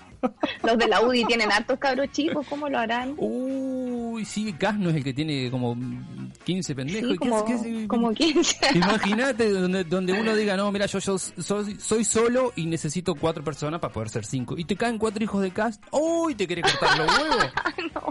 [0.63, 3.15] Los de la UDI tienen hartos cabros chicos, ¿cómo lo harán?
[3.17, 5.77] Uy, sí, Cas no es el que tiene como
[6.45, 7.09] 15 pendejos.
[7.09, 7.89] Sí, ¿Y qué como, hace- qué hace?
[7.89, 8.57] como 15.
[8.75, 13.43] Imagínate donde, donde uno diga, no, mira, yo, yo soy, soy solo y necesito cuatro
[13.43, 14.57] personas para poder ser cinco.
[14.57, 15.83] Y te caen cuatro hijos de cast.
[15.91, 16.35] ¡Uy!
[16.35, 17.47] ¿Te querés cortar los huevos?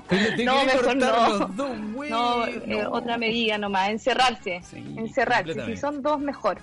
[0.09, 1.29] Te, te no, mejor cortar no.
[1.39, 2.09] los dos huevos.
[2.09, 4.61] No, eh, otra medida nomás, encerrarse.
[4.97, 5.65] encerrarse.
[5.65, 6.57] Si son dos, mejor.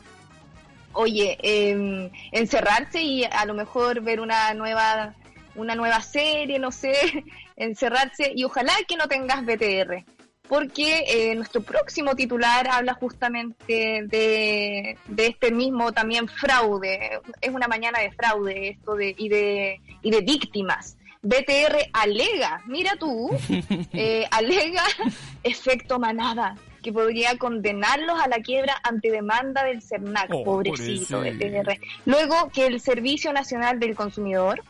[0.95, 5.15] Oye, eh, encerrarse y a lo mejor ver una nueva
[5.59, 6.94] una nueva serie, no sé,
[7.57, 10.05] encerrarse y ojalá que no tengas BTR,
[10.49, 17.68] porque eh, nuestro próximo titular habla justamente de, de este mismo también fraude, es una
[17.68, 20.97] mañana de fraude esto de y de y de víctimas.
[21.21, 23.31] BTR alega, mira tú,
[23.92, 24.85] eh, alega
[25.42, 31.47] efecto manada, que podría condenarlos a la quiebra ante demanda del CERNAC, Oh, pobrecito pobrecito.
[31.47, 31.81] BTR.
[32.07, 34.62] Luego que el Servicio Nacional del Consumidor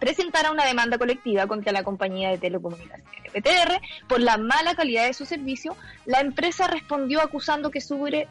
[0.00, 5.14] presentara una demanda colectiva contra la compañía de telecomunicaciones BTR por la mala calidad de
[5.14, 8.26] su servicio, la empresa respondió acusando que sufre,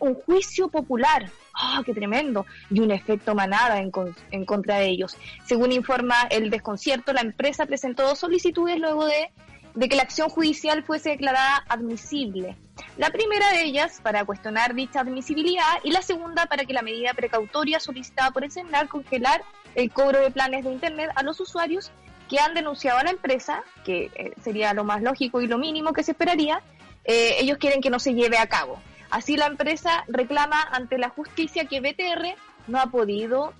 [0.00, 1.30] un juicio popular.
[1.54, 2.46] ¡Ah, qué tremendo!
[2.70, 5.16] Y un efecto manada en, con- en contra de ellos.
[5.44, 9.30] Según informa el desconcierto, la empresa presentó dos solicitudes luego de,
[9.74, 12.56] de que la acción judicial fuese declarada admisible.
[12.96, 17.14] La primera de ellas para cuestionar dicha admisibilidad y la segunda para que la medida
[17.14, 19.42] precautoria solicitada por el CENAR congelar
[19.74, 21.90] el cobro de planes de Internet a los usuarios
[22.28, 25.92] que han denunciado a la empresa, que eh, sería lo más lógico y lo mínimo
[25.92, 26.62] que se esperaría,
[27.04, 28.80] eh, ellos quieren que no se lleve a cabo.
[29.10, 32.36] Así la empresa reclama ante la justicia que BTR
[32.68, 33.52] no ha podido,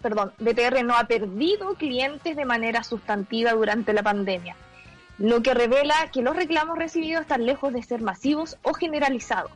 [0.00, 4.54] perdón, BTR no ha perdido clientes de manera sustantiva durante la pandemia,
[5.18, 9.52] lo que revela que los reclamos recibidos están lejos de ser masivos o generalizados.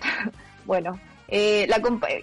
[0.64, 1.80] bueno, eh, la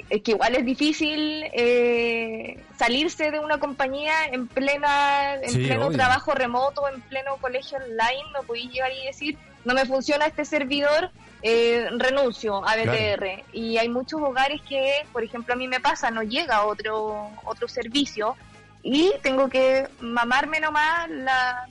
[0.10, 5.88] es que igual es difícil eh, salirse de una compañía en plena en Sí, pleno
[5.88, 5.98] obvio.
[5.98, 10.46] trabajo remoto, en pleno colegio online, no podéis llegar y decir, no me funciona este
[10.46, 13.18] servidor, eh, renuncio a BTR.
[13.18, 13.44] Claro.
[13.52, 17.68] Y hay muchos hogares que, por ejemplo, a mí me pasa, no llega otro, otro
[17.68, 18.38] servicio
[18.82, 21.68] y tengo que mamarme nomás la,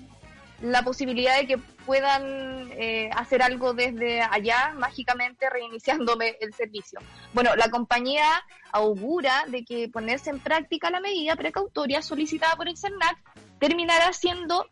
[0.63, 7.01] la posibilidad de que puedan eh, hacer algo desde allá, mágicamente reiniciándome el servicio.
[7.35, 8.25] Bueno, la compañía
[8.71, 13.19] augura de que ponerse en práctica la medida precautoria solicitada por el CERNAC
[13.59, 14.67] terminará siendo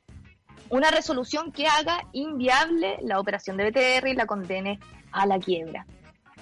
[0.68, 4.78] una resolución que haga inviable la operación de BTR y la condene
[5.10, 5.84] a la quiebra.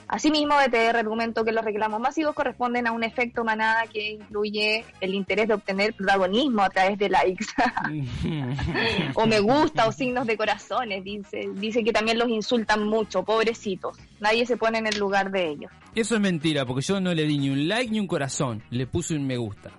[0.08, 5.14] Asimismo, BTR argumentó que los reclamos masivos corresponden a un efecto manada que incluye el
[5.14, 7.44] interés de obtener protagonismo a través de likes
[9.14, 11.04] o me gusta o signos de corazones.
[11.04, 13.98] Dice, dice que también los insultan mucho, pobrecitos.
[14.18, 15.70] Nadie se pone en el lugar de ellos.
[15.94, 18.62] Eso es mentira, porque yo no le di ni un like ni un corazón.
[18.70, 19.70] Le puse un me gusta.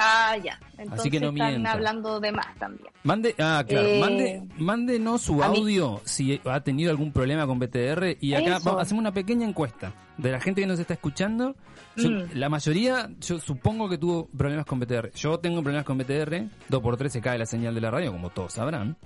[0.00, 0.58] Ah, ya.
[0.78, 1.72] Entonces que no están mienta.
[1.72, 2.88] hablando de más también.
[3.02, 7.58] Mande, ah, claro, Eh, mande, mándenos su mí- audio si ha tenido algún problema con
[7.58, 11.56] BTR y acá vamos- hacemos una pequeña encuesta de la gente que nos está escuchando.
[11.96, 12.28] Yo- Mm.
[12.34, 15.10] La mayoría, yo supongo que tuvo problemas con BTR.
[15.16, 18.52] Yo tengo problemas con BTR, 2x3 se cae la señal de la radio, como todos
[18.52, 18.96] sabrán.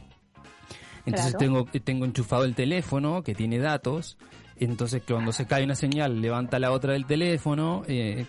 [1.07, 1.64] Entonces Claro.
[1.70, 4.18] tengo, tengo enchufado el teléfono que tiene datos.
[4.57, 7.83] Entonces cuando se cae una señal levanta la otra del teléfono.
[7.88, 8.26] eh,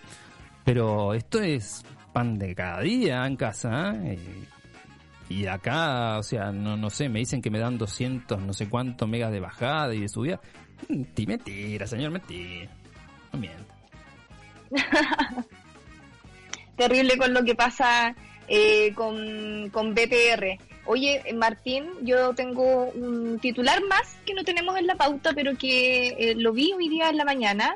[0.63, 3.93] pero esto es pan de cada día en casa.
[4.03, 4.17] ¿eh?
[5.29, 8.69] Y acá, o sea, no, no sé, me dicen que me dan 200, no sé
[8.69, 10.39] cuántos megas de bajada y de subida.
[11.15, 12.69] Ti- Mentira, señor, mentira.
[13.33, 13.39] No.
[16.75, 18.15] Terrible con lo que pasa
[18.47, 20.57] eh, con, con BTR.
[20.85, 25.55] Oye, eh, Martín, yo tengo un titular más que no tenemos en la pauta, pero
[25.57, 27.73] que eh, lo vi hoy día en la mañana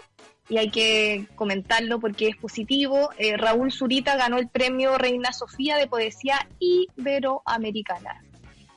[0.49, 3.09] y hay que comentarlo porque es positivo.
[3.17, 8.23] Eh, Raúl Zurita ganó el premio Reina Sofía de Poesía Iberoamericana.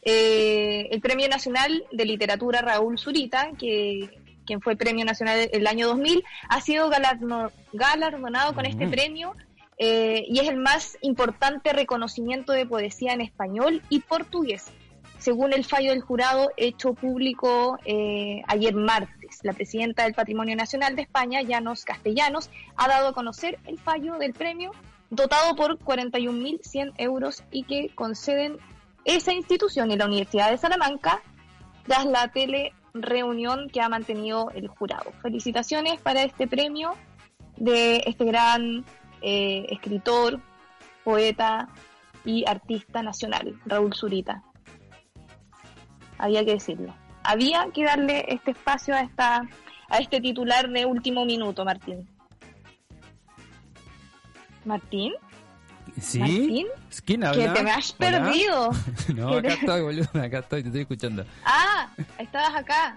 [0.02, 4.08] Eh, el Premio Nacional de Literatura Raúl Zurita, que
[4.46, 8.90] quien fue Premio Nacional el año 2000, ha sido galardo- galardonado con este Mm.
[8.90, 9.36] premio
[9.78, 14.66] eh, y es el más importante reconocimiento de poesía en español y portugués,
[15.18, 17.78] según el fallo del jurado hecho público
[18.46, 19.19] ayer martes.
[19.42, 24.18] La presidenta del Patrimonio Nacional de España, Llanos Castellanos, ha dado a conocer el fallo
[24.18, 24.72] del premio
[25.10, 28.58] dotado por 41.100 euros y que conceden
[29.04, 31.20] esa institución y la Universidad de Salamanca
[31.86, 35.12] tras la telereunión que ha mantenido el jurado.
[35.22, 36.94] Felicitaciones para este premio
[37.56, 38.84] de este gran
[39.22, 40.40] eh, escritor,
[41.04, 41.68] poeta
[42.24, 44.42] y artista nacional, Raúl Zurita.
[46.18, 46.94] Había que decirlo.
[47.22, 49.42] Había que darle este espacio a esta
[49.88, 52.08] a este titular de último minuto, Martín.
[54.64, 55.12] Martín,
[56.00, 56.18] ¿Sí?
[56.20, 56.66] ¿Martín?
[57.04, 57.42] ¿Quién habla?
[57.52, 58.10] Que te me has Hola.
[58.24, 58.70] perdido.
[59.16, 61.24] no, acá estoy, boludo, acá estoy, te estoy escuchando.
[61.44, 62.96] Ah, estabas acá.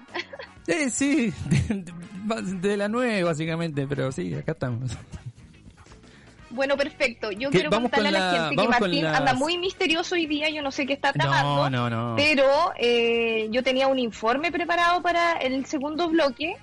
[0.67, 4.91] Eh, sí, de, de- de la nueve básicamente, pero sí, acá estamos.
[6.54, 7.32] Bueno, perfecto.
[7.32, 10.50] Yo quiero contarle con a la gente que Martín las- anda muy misterioso hoy día.
[10.50, 11.70] Yo no sé qué está No, tramando.
[11.70, 12.16] no, no.
[12.16, 12.46] Pero
[12.78, 16.56] eh, yo tenía un informe preparado para el segundo bloque.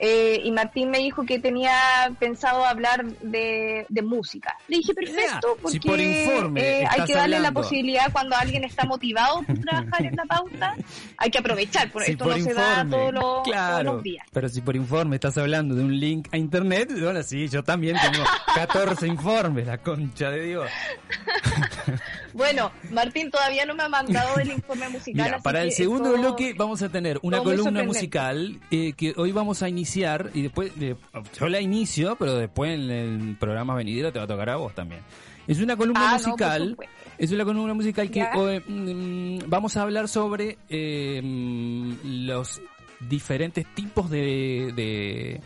[0.00, 1.72] Eh, y Martín me dijo que tenía
[2.18, 4.56] pensado hablar de, de música.
[4.68, 8.64] Le dije, perfecto, porque si por informe eh, hay que darle la posibilidad cuando alguien
[8.64, 10.74] está motivado por trabajar en la pauta,
[11.18, 14.02] hay que aprovechar, porque Si esto por no se da todos los, todos claro, los
[14.02, 14.26] días.
[14.32, 17.96] pero si por informe estás hablando de un link a internet, bueno, sí, yo también
[18.00, 20.70] tengo 14 informes, la concha de Dios.
[22.34, 25.24] Bueno, Martín todavía no me ha mandado el informe musical.
[25.26, 29.62] Mira, para el segundo bloque vamos a tener una columna musical eh, que hoy vamos
[29.62, 30.96] a iniciar y después, de-
[31.38, 34.74] yo la inicio, pero después en el programa venidero te va a tocar a vos
[34.74, 35.00] también.
[35.46, 36.76] Es una columna Ah, musical,
[37.18, 41.92] es una columna musical que hoy, mm, vamos a hablar sobre eh, mm,
[42.26, 42.60] los
[43.00, 45.40] diferentes tipos de, de,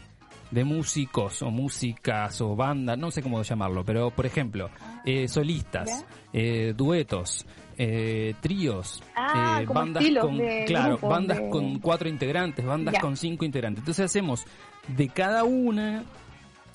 [0.51, 4.68] de músicos o músicas o bandas, no sé cómo llamarlo, pero por ejemplo,
[5.04, 7.44] eh, solistas, eh, duetos,
[7.76, 12.94] eh, tríos, Ah, eh, bandas con, de claro, grupos, bandas de- con cuatro integrantes, bandas
[12.94, 13.00] Ya.
[13.00, 13.80] con cinco integrantes.
[13.82, 14.44] Entonces hacemos
[14.88, 16.04] de cada una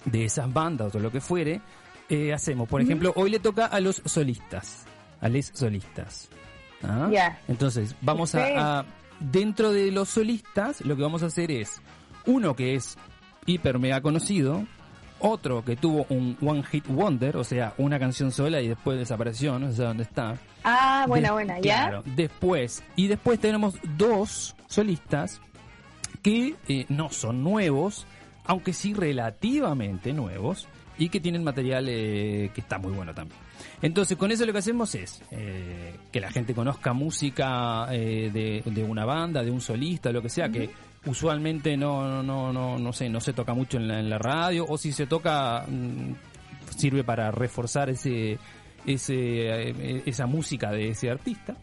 [0.06, 1.62] de esas bandas o lo que fuere,
[2.10, 4.86] eh, hacemos, por ejemplo, hoy le toca a los solistas,
[5.22, 6.30] a les solistas.
[6.84, 7.10] ¿Ah?
[7.12, 7.42] Ya.
[7.48, 8.86] Entonces, vamos a-
[9.20, 11.82] dentro de los solistas, lo que vamos a hacer es
[12.26, 12.98] uno que es
[13.46, 14.66] hiper mega conocido,
[15.20, 19.58] otro que tuvo un one hit wonder, o sea, una canción sola y después desapareció,
[19.60, 20.36] no sé dónde está.
[20.64, 21.88] Ah, buena, De- buena, ¿ya?
[21.90, 25.42] Claro, después, y después tenemos dos solistas
[26.22, 28.06] que eh, no son nuevos,
[28.46, 33.40] aunque sí relativamente nuevos, y que tienen material eh, que está muy bueno también.
[33.82, 38.64] Entonces, con eso lo que hacemos es eh, que la gente conozca música eh, de,
[38.70, 40.70] de una banda, de un solista, lo que sea, que
[41.06, 44.18] usualmente no, no, no, no, no sé, no se toca mucho en la, en la
[44.18, 46.14] radio, o si se toca, mm,
[46.78, 48.38] sirve para reforzar ese,
[48.86, 51.56] ese, eh, esa música de ese artista.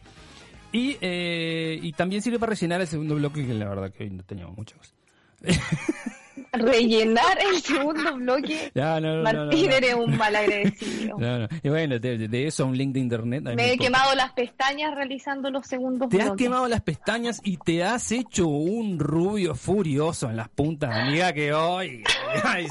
[0.73, 4.11] Y, eh, y también sirve para rellenar el segundo bloque, que la verdad que hoy
[4.11, 4.95] no teníamos muchas cosas.
[6.53, 8.71] Rellenar el segundo bloque.
[8.75, 11.17] No, no, no, Martín, eres un mal agradecido.
[11.63, 13.43] Y bueno, de, de eso un link de internet.
[13.55, 16.45] Me he quemado las pestañas realizando los segundos Te has bloques.
[16.45, 21.53] quemado las pestañas y te has hecho un rubio furioso en las puntas, amiga, que
[21.53, 22.03] hoy...
[22.45, 22.67] ay,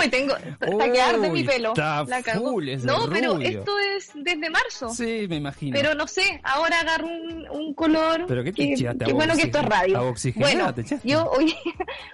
[0.00, 0.34] Uy, tengo.
[0.36, 1.70] Está que arde mi pelo.
[1.70, 3.60] está La full ese No, pero rubio.
[3.60, 4.88] esto es desde marzo.
[4.90, 5.74] Sí, me imagino.
[5.76, 8.24] Pero no sé, ahora agarro un, un color.
[8.26, 9.04] ¿Pero qué te que, echaste?
[9.04, 10.14] qué ¿Agua bueno que esto es radio.
[10.36, 11.54] Bueno, yo hoy,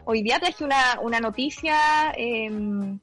[0.05, 2.99] hoy día traje una, una noticia em,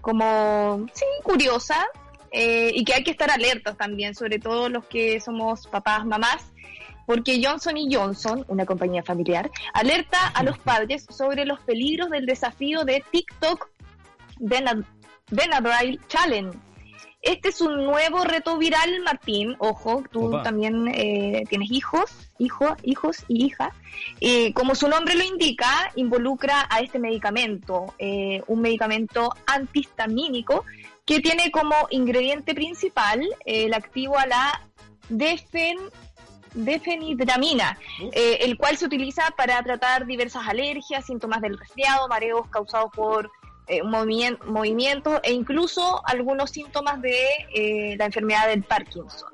[0.00, 1.86] como, sí, curiosa.
[2.34, 6.42] eh, y que hay que estar alertas también, sobre todo los que somos papás, mamás,
[7.04, 12.24] porque Johnson y Johnson, una compañía familiar, alerta a los padres sobre los peligros del
[12.24, 13.68] desafío de TikTok
[14.38, 14.86] Benad-
[15.30, 16.56] Benadryl Challenge.
[17.22, 19.54] Este es un nuevo reto viral, Martín.
[19.58, 20.42] Ojo, tú Opa.
[20.42, 23.72] también eh, tienes hijos, hijo, hijos y hija.
[24.20, 30.64] Eh, como su nombre lo indica, involucra a este medicamento, eh, un medicamento antihistamínico
[31.04, 34.60] que tiene como ingrediente principal eh, el activo a la
[35.08, 35.78] defen
[36.54, 37.78] defenidramina,
[38.12, 43.30] eh, el cual se utiliza para tratar diversas alergias, síntomas del resfriado, mareos causados por
[43.68, 47.16] eh, movimien- movimientos e incluso algunos síntomas de
[47.54, 49.30] eh, la enfermedad del Parkinson.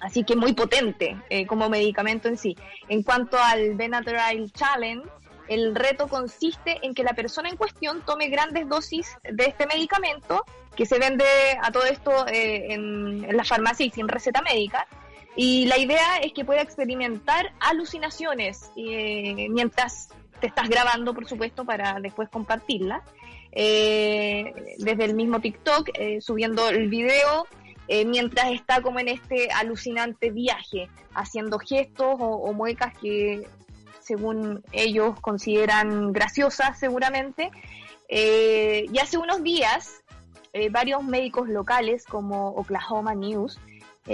[0.00, 2.56] Así que muy potente eh, como medicamento en sí.
[2.88, 5.08] En cuanto al Benadryl Challenge,
[5.48, 10.44] el reto consiste en que la persona en cuestión tome grandes dosis de este medicamento
[10.76, 11.24] que se vende
[11.62, 14.86] a todo esto en, la farmacia y sin receta médica.
[15.34, 21.98] Y la idea es que pueda experimentar alucinaciones mientras te estás grabando, por supuesto, para
[22.00, 23.02] después compartirla.
[23.60, 27.48] Eh, desde el mismo TikTok, eh, subiendo el video
[27.88, 33.48] eh, mientras está como en este alucinante viaje, haciendo gestos o, muecas que
[33.98, 37.50] según ellos consideran graciosas seguramente.
[38.10, 40.02] Eh, y hace unos días,
[40.52, 43.58] eh, varios médicos locales como Oklahoma News,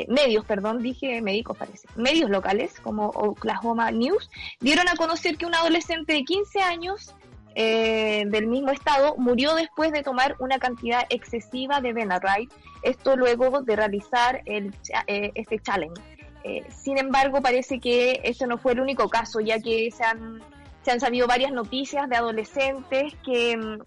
[0.09, 4.29] medios, perdón, dije médicos parece, medios locales como Oklahoma News,
[4.59, 7.15] dieron a conocer que un adolescente de 15 años
[7.55, 12.49] eh, del mismo estado murió después de tomar una cantidad excesiva de Benadryl,
[12.83, 14.75] esto luego de realizar el,
[15.07, 16.01] eh, este challenge.
[16.43, 20.43] Eh, sin embargo, parece que este no fue el único caso, ya que se han,
[20.83, 23.79] se han sabido varias noticias de adolescentes que, mm,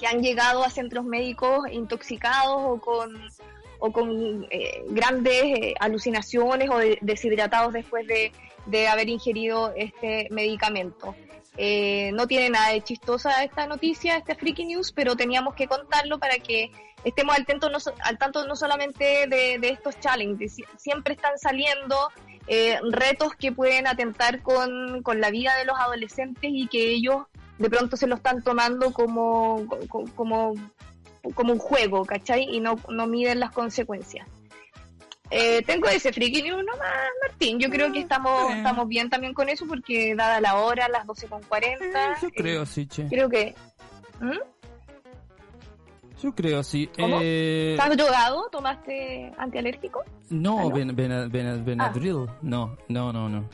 [0.00, 3.14] que han llegado a centros médicos intoxicados o con,
[3.78, 8.32] o con eh, grandes eh, alucinaciones o de- deshidratados después de,
[8.66, 11.14] de haber ingerido este medicamento.
[11.58, 16.18] Eh, no tiene nada de chistosa esta noticia, este freaky news, pero teníamos que contarlo
[16.18, 16.70] para que
[17.04, 21.96] estemos al tanto no, al tanto no solamente de, estos challenges, Sie- siempre están saliendo
[22.46, 27.24] eh, retos que pueden atentar con, con la vida de los adolescentes y que ellos
[27.58, 30.54] de pronto se lo están tomando como, co- como,
[31.34, 32.44] como un juego, ¿cachai?
[32.50, 34.26] Y no, no miden las consecuencias.
[35.34, 36.92] Eh, tengo ese freaky news nomás,
[37.26, 37.58] Martín.
[37.58, 42.20] Yo creo que estamos, estamos bien también con eso porque dada la hora, las 12.40,
[42.20, 43.06] Yo eh, creo, sí, che.
[43.08, 43.54] creo que...
[44.20, 44.36] ¿Mm?
[46.22, 46.88] Yo creo, sí.
[46.96, 47.18] ¿Cómo?
[47.20, 48.48] Eh, ¿Estás drogado?
[48.50, 50.04] ¿Tomaste antialérgico?
[50.30, 50.70] No, ¿Ah, no?
[50.70, 52.26] Ben- Bena- Bena- Benadryl.
[52.42, 53.48] No, no, no, no.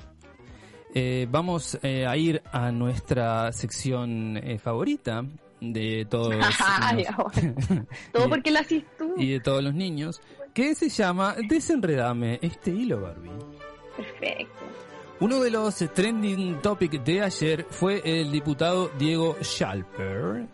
[0.94, 5.24] Eh, vamos eh, a ir a nuestra sección eh, favorita
[5.60, 6.56] de todos los-.
[8.12, 9.14] Todo porque la haces tú.
[9.16, 10.20] y de todos los niños,
[10.58, 13.30] que se llama Desenredame este hilo, Barbie.
[13.96, 14.64] Perfecto.
[15.20, 20.48] Uno de los trending topics de ayer fue el diputado Diego Schalper,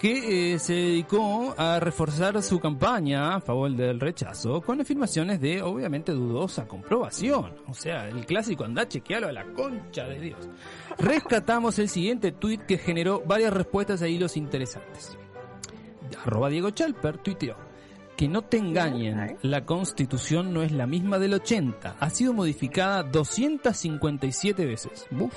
[0.00, 5.60] que eh, se dedicó a reforzar su campaña a favor del rechazo con afirmaciones de
[5.60, 7.54] obviamente dudosa comprobación.
[7.68, 10.48] O sea, el clásico anda chequealo a la concha de Dios.
[10.96, 15.18] Rescatamos el siguiente tuit que generó varias respuestas a hilos interesantes.
[16.24, 17.69] Arroba Diego Schalper tuiteó.
[18.20, 23.02] Que no te engañen, la constitución no es la misma del 80, ha sido modificada
[23.02, 25.06] 257 veces.
[25.10, 25.32] Buf.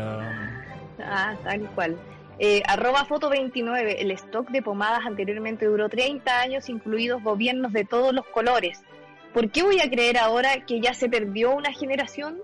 [0.98, 1.98] Ah, tal cual.
[2.38, 4.00] Eh, arroba foto 29.
[4.00, 8.82] El stock de pomadas anteriormente duró 30 años, incluidos gobiernos de todos los colores.
[9.34, 12.38] ¿Por qué voy a creer ahora que ya se perdió una generación?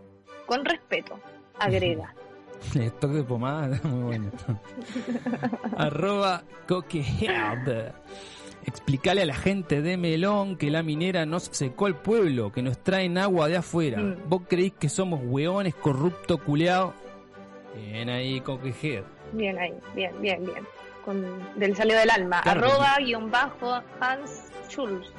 [0.44, 1.18] Con respeto,
[1.58, 2.12] agrega.
[2.74, 4.30] Stock de pomada muy bueno.
[5.76, 7.92] Arroba coquehead.
[8.64, 12.82] Explicarle a la gente de Melón que la minera nos secó el pueblo, que nos
[12.82, 13.98] traen agua de afuera.
[13.98, 14.28] Mm.
[14.28, 16.94] ¿Vos creéis que somos hueones corruptos culeados?
[17.76, 19.04] Bien ahí, coquehead.
[19.32, 20.66] Bien ahí, bien, bien, bien.
[21.04, 21.24] Con,
[21.56, 22.40] del salió del alma.
[22.42, 25.12] Claro, Arroba guion bajo Hans Schulz.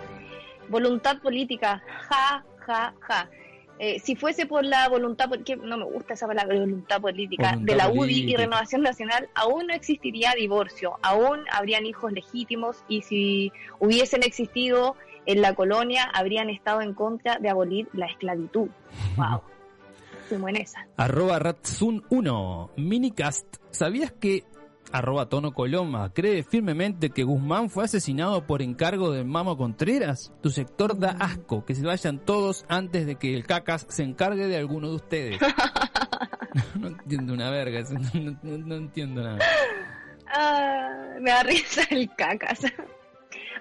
[0.67, 3.30] Voluntad política, ja, ja, ja.
[3.79, 7.73] Eh, si fuese por la voluntad, porque no me gusta esa palabra, voluntad política, Voluntad
[7.73, 8.35] de la UDI y.
[8.35, 15.41] Renovación Nacional, aún no existiría divorcio, aún habrían hijos legítimos y si hubiesen existido en
[15.41, 18.69] la colonia, habrían estado en contra de abolir la esclavitud.
[19.15, 19.41] ¡Wow!
[20.29, 20.87] Fuimos en esa.
[20.97, 22.71] Arroba Ratsun1.
[22.77, 23.57] Minicast.
[23.71, 24.43] ¿Sabías que
[24.91, 30.32] arroba Tono Coloma cree firmemente que Guzmán fue asesinado por encargo de Mamo Contreras?
[30.41, 31.65] Tu sector da asco.
[31.65, 35.39] Que se vayan todos antes de que el cacas se encargue de alguno de ustedes.
[36.80, 37.82] no entiendo una verga.
[37.91, 39.39] No, no- no entiendo nada.
[40.34, 42.60] Ah, me da risa el cacas.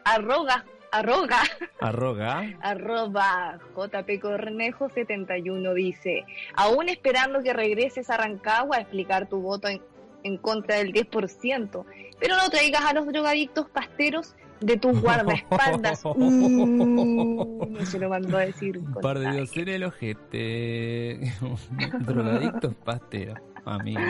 [0.04, 1.42] Arroga, arroga.
[1.80, 2.42] Arroga.
[2.60, 9.68] Arroba JP Cornejo 71 dice, aún esperando que regreses a Rancagua a explicar tu voto
[9.68, 9.80] en,
[10.26, 11.84] en contra del 10%,
[12.18, 16.04] pero no traigas a los drogadictos pasteros de tus guardaespaldas.
[16.04, 18.78] No se lo mandó a decir.
[18.78, 21.32] Un par de dios en el ojete.
[22.00, 23.38] Drogadictos pasteros.
[23.64, 24.00] Amigo.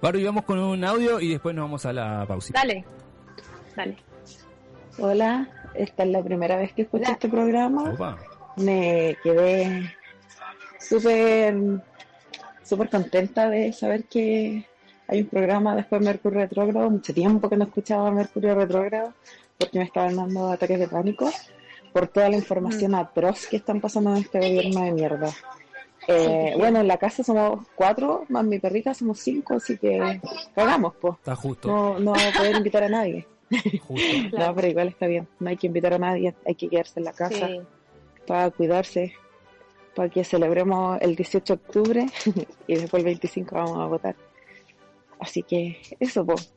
[0.00, 2.58] Barbie, vamos con un audio y después nos vamos a la pausita.
[2.60, 2.84] Dale,
[3.76, 3.96] dale.
[4.98, 7.92] Hola, esta es la primera vez que escucho este programa.
[7.92, 8.18] Opa.
[8.56, 9.94] Me quedé
[10.78, 11.82] súper
[12.62, 14.64] súper contenta de saber que
[15.10, 16.88] hay un programa después de Mercurio Retrógrado.
[16.88, 19.12] Mucho tiempo que no escuchaba Mercurio Retrógrado
[19.58, 21.28] porque me estaban dando ataques de pánico
[21.92, 25.30] por toda la información atroz que están pasando en este gobierno de mierda.
[26.06, 30.20] Eh, bueno, en la casa somos cuatro, más mi perrita somos cinco, así que
[30.54, 31.14] cagamos, pues.
[31.14, 31.68] Está justo.
[31.68, 33.26] No, no vamos a poder invitar a nadie.
[34.32, 35.26] No, pero igual está bien.
[35.40, 37.60] No hay que invitar a nadie, hay que quedarse en la casa Sí.
[38.28, 39.12] para cuidarse,
[39.96, 42.06] para que celebremos el 18 de octubre
[42.68, 44.14] y después el 25 vamos a votar.
[45.20, 46.52] Así que eso, pues.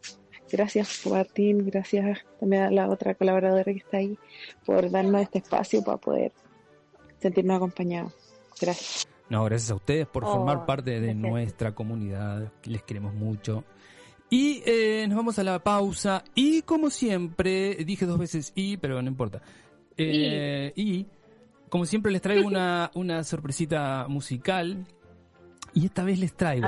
[0.52, 1.66] Gracias, Martín.
[1.66, 4.18] Gracias también a la otra colaboradora que está ahí
[4.66, 6.32] por darnos este espacio para poder
[7.20, 8.14] sentirnos acompañados.
[8.62, 9.08] Gracias.
[9.30, 11.16] No, gracias a ustedes por Oh, formar parte de gracias.
[11.18, 12.52] nuestra comunidad.
[12.66, 13.64] Les queremos mucho.
[14.30, 16.24] Y eh, nos vamos a la pausa.
[16.36, 19.42] Y como siempre, dije dos veces y, pero no importa.
[19.98, 21.08] Eh, y,
[21.70, 24.86] como siempre, les traigo una, una sorpresita musical.
[25.76, 26.68] Y esta vez les traigo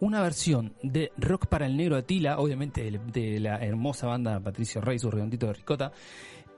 [0.00, 4.80] una versión de Rock para el Negro Atila, obviamente de, de la hermosa banda Patricio
[4.80, 5.92] Rey, su redondito de ricota.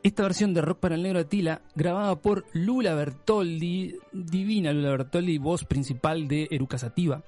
[0.02, 5.38] Esta versión de Rock para el Negro Atila, grabada por Lula Bertoldi, divina Lula Bertoldi,
[5.38, 7.24] voz principal de Eruca Sativa,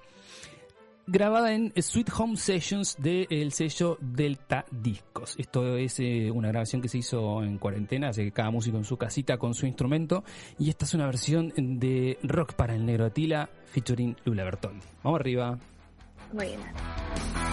[1.07, 5.35] grabada en Sweet Home Sessions del sello Delta Discos.
[5.39, 8.85] Esto es eh, una grabación que se hizo en cuarentena, así que cada músico en
[8.85, 10.25] su casita con su instrumento.
[10.59, 14.87] Y esta es una versión de Rock para el Negro Atila, featuring Lula Bertoldi.
[15.03, 15.59] Vamos arriba.
[16.33, 17.46] Hola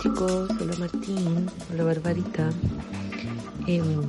[0.00, 2.50] chicos, hola Martín, hola Barbarita.
[3.66, 4.00] Em,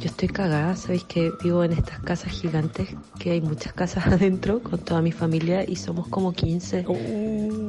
[0.00, 2.88] yo estoy cagada, sabéis que vivo en estas casas gigantes,
[3.18, 6.86] que hay muchas casas adentro con toda mi familia y somos como 15.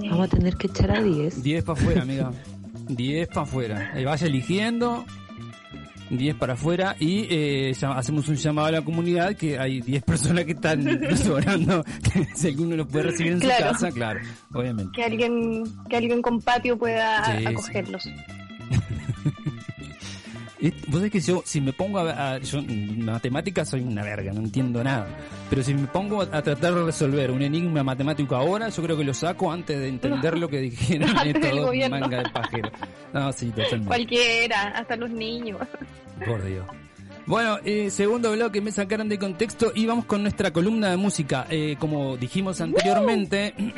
[0.10, 1.44] Vamos a tener que echar a 10.
[1.44, 2.32] 10 para afuera, amiga.
[2.88, 3.92] 10 para afuera.
[3.94, 5.06] Ahí vaya eligiendo.
[6.10, 10.46] 10 para afuera y eh, hacemos un llamado a la comunidad que hay 10 personas
[10.46, 10.84] que están
[11.18, 11.84] sobrando.
[12.36, 13.66] si alguno los puede recibir en Claro.
[13.68, 14.20] su casa, claro,
[14.54, 14.92] obviamente.
[14.96, 17.46] Que alguien, que alguien con patio pueda Sí, sí.
[17.48, 18.06] acogerlos.
[18.08, 18.16] Eh,
[20.88, 24.40] Vos sabés que yo, si me pongo a, a- yo matemáticas soy una verga, no
[24.42, 25.08] entiendo nada.
[25.50, 29.04] Pero si me pongo a tratar de resolver un enigma matemático ahora, yo creo que
[29.04, 32.72] lo saco antes de entender lo que dijeron Antes estos dos manga de pajero.
[33.14, 33.88] No, sí, totalmente.
[33.88, 35.60] Cualquiera, hasta los niños.
[36.26, 36.66] Por Dios.
[37.28, 41.46] Bueno, eh, segundo bloque me sacaron de contexto y vamos con nuestra columna de música.
[41.50, 43.54] Eh, como dijimos anteriormente,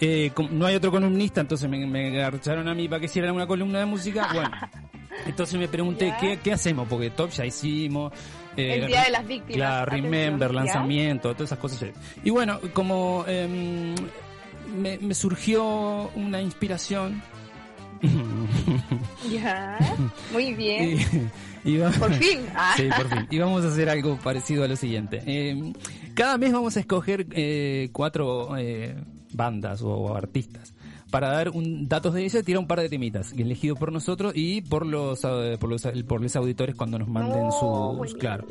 [0.00, 3.46] eh, no hay otro columnista, entonces me, me agarraron a mí para que hiciera una
[3.46, 4.28] columna de música.
[4.34, 4.50] Bueno,
[5.26, 6.14] entonces me pregunté.
[6.20, 6.86] ¿qué, qué hacemos?
[6.88, 8.12] Porque Top ya hicimos.
[8.56, 11.84] eh, El Día de las Víctimas, atención, Remember, lanzamiento, todas esas cosas.
[12.22, 13.94] Y bueno, como em,
[14.76, 17.22] me, me surgió una inspiración.
[19.30, 19.78] Ya,
[20.32, 20.98] muy bien.
[21.64, 22.40] Y- y va- Por fin.
[22.54, 22.74] Ah.
[22.76, 23.26] Sí, por fin.
[23.30, 25.22] Y vamos a hacer algo parecido a lo siguiente.
[25.26, 25.72] Eh,
[26.14, 28.94] cada mes vamos a escoger eh, cuatro eh,
[29.32, 30.73] bandas o, artistas
[31.14, 34.62] para dar un, datos de ellas, tirar un par de temitas elegidos por nosotros y
[34.62, 38.48] por los eh, por los, por los auditores cuando nos manden sus claro.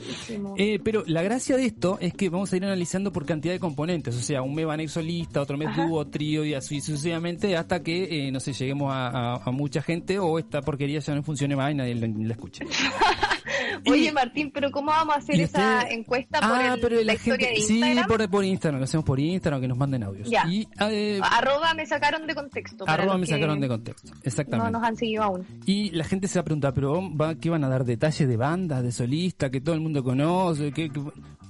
[0.55, 3.59] Eh, pero la gracia de esto es que vamos a ir analizando por cantidad de
[3.59, 5.86] componentes, o sea, un mes van a ir solista, otro mes Ajá.
[5.86, 9.82] dúo, trío y así sucesivamente hasta que, eh, no sé, lleguemos a, a- a mucha
[9.82, 12.64] gente o esta porquería ya no funcione más y nadie la, la escuche.
[13.89, 17.04] Oye, Martín, pero ¿cómo vamos a hacer esa usted- encuesta por Ah, el- pero la
[17.04, 18.08] la historia gente, de sí, Instagram?
[18.08, 20.30] por, por Instagram, lo hacemos por Instagram, que nos manden audios.
[20.30, 20.46] Ya.
[20.48, 22.86] Y eh, Arroba me sacaron de contexto.
[22.88, 24.72] arroba me sacaron de contexto, No exactamente.
[24.72, 25.46] nos han seguido aún.
[25.66, 28.38] Y la gente se va a preguntar, pero va, ¿qué van a dar detalles de
[28.38, 30.72] bandas, de solistas, que todo el mundo conoce?
[30.72, 31.02] ¿Qué, qué,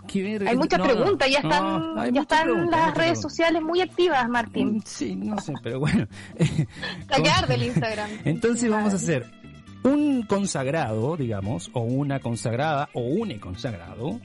[0.08, 0.52] qué verga?
[0.52, 3.22] Hay muchas No, no, preguntas, ya no, están, ya están las redes preguntas.
[3.22, 4.82] sociales muy activas, Martín.
[4.86, 6.08] Sí, no sé, pero bueno.
[7.08, 8.10] Callar del Instagram.
[8.26, 9.26] Entonces vamos a hacer
[9.84, 14.20] un consagrado, digamos, o una consagrada, o un consagrado.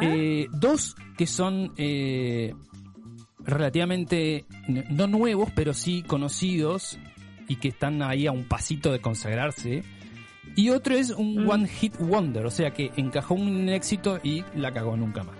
[0.00, 2.54] Eh, dos que son eh,
[3.40, 4.44] relativamente
[4.90, 6.98] no nuevos, pero sí conocidos
[7.48, 9.82] y que están ahí a un pasito de consagrarse.
[10.56, 11.50] Y otro es un Mm.
[11.50, 15.36] One Hit Wonder, o sea que encajó un éxito y la cagó nunca más.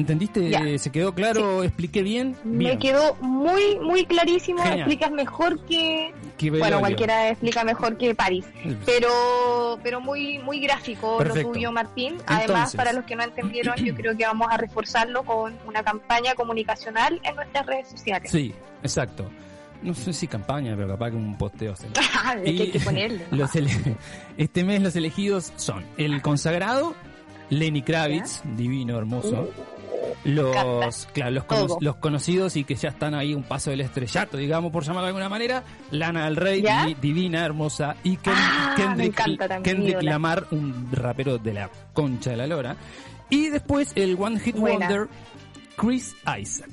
[0.00, 0.78] ¿Entendiste?
[0.78, 1.62] ¿Se quedó claro?
[1.62, 2.34] ¿Expliqué bien?
[2.42, 4.62] Me quedó muy, muy clarísimo.
[4.62, 4.78] Genial.
[4.78, 6.14] Explicas mejor que.
[6.38, 8.46] Que bueno, cualquiera explica mejor que París.
[8.62, 8.76] Sí.
[8.86, 11.48] Pero, pero muy, muy gráfico Perfecto.
[11.48, 12.16] lo tuyo, Martín.
[12.24, 12.76] Además, Entonces.
[12.76, 17.20] para los que no entendieron, yo creo que vamos a reforzarlo con una campaña comunicacional
[17.22, 18.30] en nuestras redes sociales.
[18.30, 19.30] Sí, exacto.
[19.82, 21.74] No sé si campaña, pero capaz que un posteo.
[21.74, 21.90] hacer.
[22.44, 23.26] Es que hay que ponerle.
[23.32, 23.50] los
[24.38, 26.94] este mes los elegidos son el consagrado,
[27.50, 29.50] Lenny Kravitz, divino, hermoso.
[30.24, 31.78] Los, claro, los, cono- Todo.
[31.80, 35.08] los conocidos y que ya están ahí un paso del estrellato, digamos, por llamarlo de
[35.08, 35.62] alguna manera.
[35.90, 36.64] Lana del Rey,
[37.00, 37.96] divina, hermosa.
[38.04, 40.02] Y Ken- Ah, Kendrick, también, Kendrick.
[40.02, 42.76] Lamar, un rapero de la concha de la lora.
[43.28, 44.88] Y después el One Hit Buena.
[44.88, 45.08] Wonder,
[45.76, 46.70] Chris Isaac.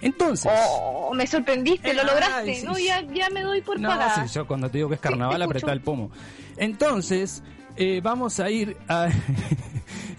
[0.00, 0.52] Entonces.
[0.68, 2.54] Oh, me sorprendiste, lo lograste.
[2.56, 2.86] sí, no, sí.
[2.86, 4.26] ya, ya me doy por No, pagada.
[4.26, 6.10] sí, yo cuando te digo que es carnaval, te apretá el pomo.
[6.58, 7.42] Entonces,
[7.76, 9.08] eh, vamos a ir a...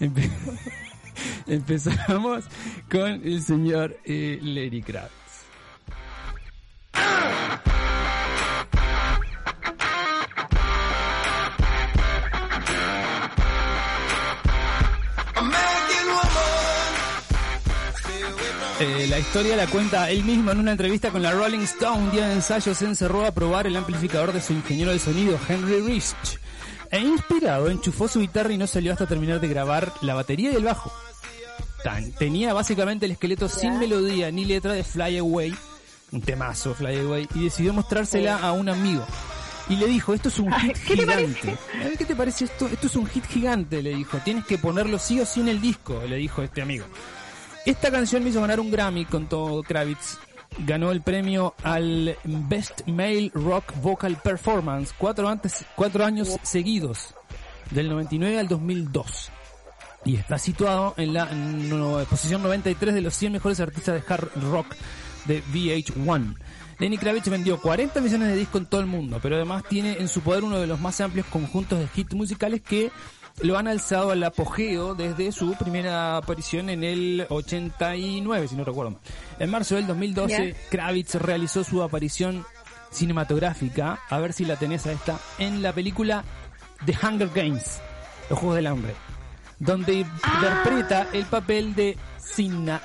[1.46, 2.44] Empe- Empezamos
[2.90, 5.12] con el señor eh, Lenny Kravitz.
[18.78, 21.98] Eh, la historia la cuenta él mismo en una entrevista con la Rolling Stone.
[22.04, 25.38] Un día de ensayo se encerró a probar el amplificador de su ingeniero de sonido,
[25.48, 26.38] Henry Rich.
[26.90, 30.56] E inspirado, enchufó su guitarra y no salió hasta terminar de grabar la batería y
[30.56, 30.92] el bajo.
[31.82, 35.54] Tan- tenía básicamente el esqueleto sin melodía ni letra de Fly Away,
[36.12, 39.04] un temazo Fly Away, y decidió mostrársela a un amigo.
[39.68, 41.56] Y le dijo, esto es un hit ¿qué te gigante.
[41.80, 42.66] A ver, ¿Qué te parece esto?
[42.68, 44.18] Esto es un hit gigante, le dijo.
[44.24, 46.86] Tienes que ponerlo sí o sí en el disco, le dijo este amigo.
[47.64, 50.18] Esta canción me hizo ganar un Grammy con todo Kravitz.
[50.58, 57.14] Ganó el premio al Best Male Rock Vocal Performance cuatro, antes, cuatro años seguidos,
[57.70, 59.30] del 99 al 2002.
[60.06, 64.28] Y está situado en la no- posición 93 de los 100 mejores artistas de hard
[64.50, 64.74] rock
[65.26, 66.36] de VH1.
[66.78, 70.08] Lenny Kravitz vendió 40 millones de discos en todo el mundo, pero además tiene en
[70.08, 72.90] su poder uno de los más amplios conjuntos de hits musicales que
[73.40, 78.92] lo han alzado al apogeo desde su primera aparición en el 89, si no recuerdo
[78.92, 79.00] mal.
[79.38, 80.70] En marzo del 2012, Ya.
[80.70, 82.44] Kravitz realizó su aparición
[82.90, 86.24] cinematográfica, a ver si la tenés a esta, en la película
[86.86, 87.80] The Hunger Games,
[88.30, 88.94] Los Juegos del Hambre,
[89.58, 92.80] donde interpreta el papel de Sinna.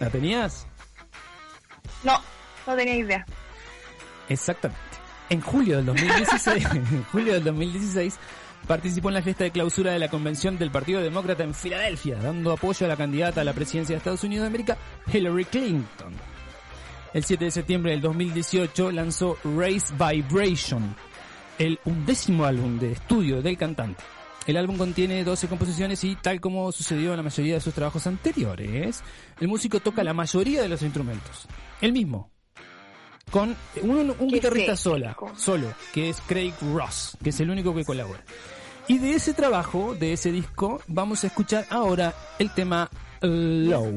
[0.00, 0.66] ¿La tenías?
[2.02, 2.20] No,
[2.66, 3.26] no tenía idea.
[4.28, 4.82] Exactamente.
[5.30, 8.18] En julio del 2016, en julio del 2016
[8.66, 12.52] participó en la fiesta de clausura de la convención del Partido Demócrata en Filadelfia, dando
[12.52, 14.78] apoyo a la candidata a la presidencia de Estados Unidos de América,
[15.12, 16.14] Hillary Clinton.
[17.14, 20.94] El 7 de septiembre del 2018 lanzó Race Vibration,
[21.58, 24.02] el undécimo álbum de estudio del cantante.
[24.46, 28.06] El álbum contiene 12 composiciones y, tal como sucedió en la mayoría de sus trabajos
[28.06, 29.02] anteriores,
[29.40, 31.46] el músico toca la mayoría de los instrumentos.
[31.80, 32.30] El mismo,
[33.30, 37.84] con un, un guitarrista sola, solo, que es Craig Ross, que es el único que
[37.84, 38.22] colabora.
[38.86, 43.92] Y de ese trabajo, de ese disco, vamos a escuchar ahora el tema Low.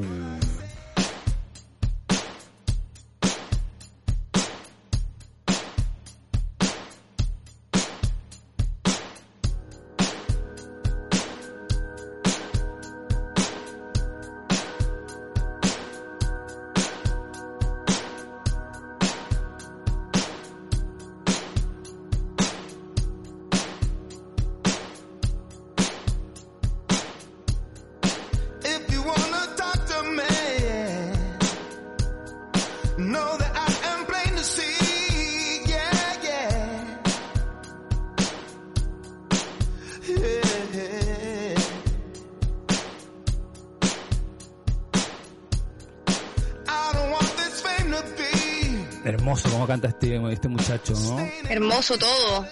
[49.12, 51.20] Hermoso como canta este, este muchacho, ¿no?
[51.49, 52.47] Hermoso todo.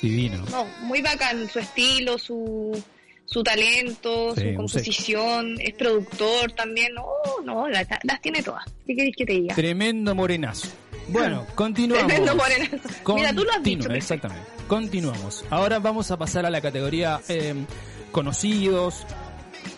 [0.00, 0.44] Divino.
[0.50, 2.82] No, muy bacán su estilo, su,
[3.24, 6.94] su talento, Sí, su composición, es productor también.
[6.94, 7.04] No,
[7.44, 8.64] no, las, las tiene todas.
[8.84, 9.54] ¿Qué querés que te diga?
[9.54, 10.68] Tremendo morenazo.
[11.08, 12.08] Bueno, continuamos.
[12.08, 13.14] Tremendo morenazo.
[13.14, 13.88] Mira, tú lo has dicho.
[13.92, 14.44] Exactamente.
[14.66, 15.44] Continuamos.
[15.50, 17.54] Ahora vamos a pasar a la categoría eh,
[18.10, 19.06] conocidos,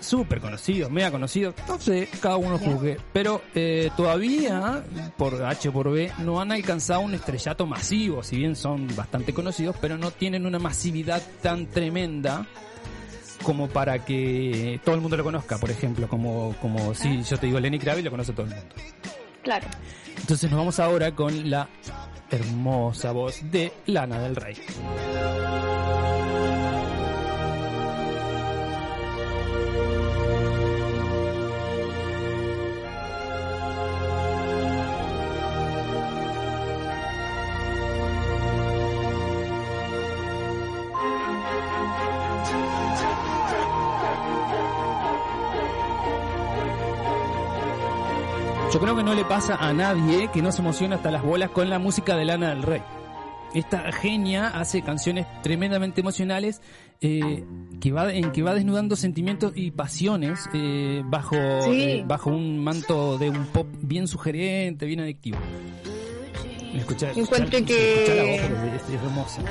[0.01, 1.55] súper conocidos, mega conocidos.
[1.69, 2.99] No sé, cada uno juzgue.
[3.13, 4.83] Pero eh, todavía,
[5.17, 8.23] por H o por B, no han alcanzado un estrellato masivo.
[8.23, 12.47] Si bien son bastante conocidos, pero no tienen una masividad tan tremenda
[13.43, 17.47] como para que todo el mundo lo conozca, por ejemplo, como, como si yo te
[17.47, 18.75] digo Lenny Kravitz, lo conoce todo el mundo.
[19.43, 19.67] Claro.
[20.19, 21.69] Entonces nos vamos ahora con la
[22.31, 24.57] hermosa voz de Lana del Rey.
[48.75, 51.51] Yo creo que no le pasa a nadie que no se emociona hasta las bolas
[51.51, 52.83] con la música de Lana del Rey.
[53.55, 56.61] Esta genia hace canciones tremendamente emocionales
[57.01, 57.45] eh,
[57.81, 61.83] que va, en que va desnudando sentimientos y pasiones eh, bajo, Sí.
[61.83, 65.39] eh, bajo un manto de un pop bien sugerente, bien adictivo.
[66.75, 69.43] Escucha, Encuentro que- la voz, es, es hermosa.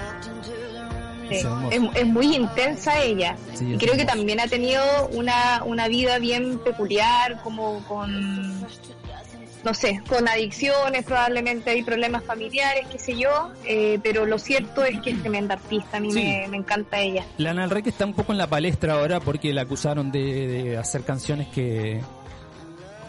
[1.29, 1.35] Sí,
[1.71, 1.81] Es.
[1.95, 3.35] Es, muy intensa ella.
[3.53, 9.73] Sí, y creo que también ha tenido una, una vida bien peculiar, como con, no
[9.73, 14.99] sé, con adicciones, probablemente hay problemas familiares, qué sé yo, eh, pero lo cierto es
[15.01, 16.19] que es tremenda artista, a mí Sí.
[16.23, 17.25] me, me encanta ella.
[17.37, 20.47] Lana del Rey que está un poco en la palestra ahora porque la acusaron de,
[20.47, 22.01] de hacer canciones que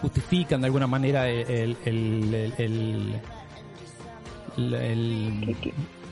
[0.00, 3.20] justifican de alguna manera el- el- el-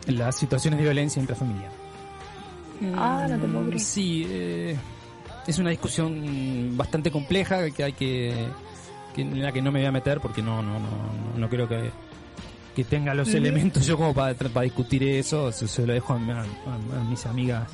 [0.07, 1.71] las situaciones de violencia intrafamiliar.
[2.97, 3.81] Ah, no te puedo creer.
[3.81, 4.77] Sí, eh,
[5.47, 8.35] es una discusión bastante compleja que hay que,
[9.15, 10.89] que- en la que no me voy a meter porque no no no
[11.37, 11.91] no, creo que
[12.75, 16.17] que tenga los elementos yo como para, para discutir eso se, se lo dejo a-
[16.17, 17.69] a- a mis amigas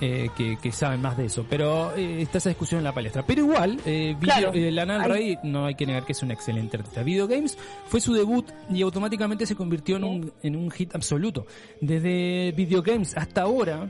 [0.00, 3.24] eh, que, que saben más de eso pero eh, está esa discusión en la palestra
[3.26, 4.52] pero igual eh, video- Claro.
[4.54, 7.56] eh, Lana del Rey no hay que negar que es una excelente artista Video Games
[7.86, 11.46] fue su debut y automáticamente se convirtió en un, en un hit absoluto
[11.80, 13.88] desde Video Games hasta ahora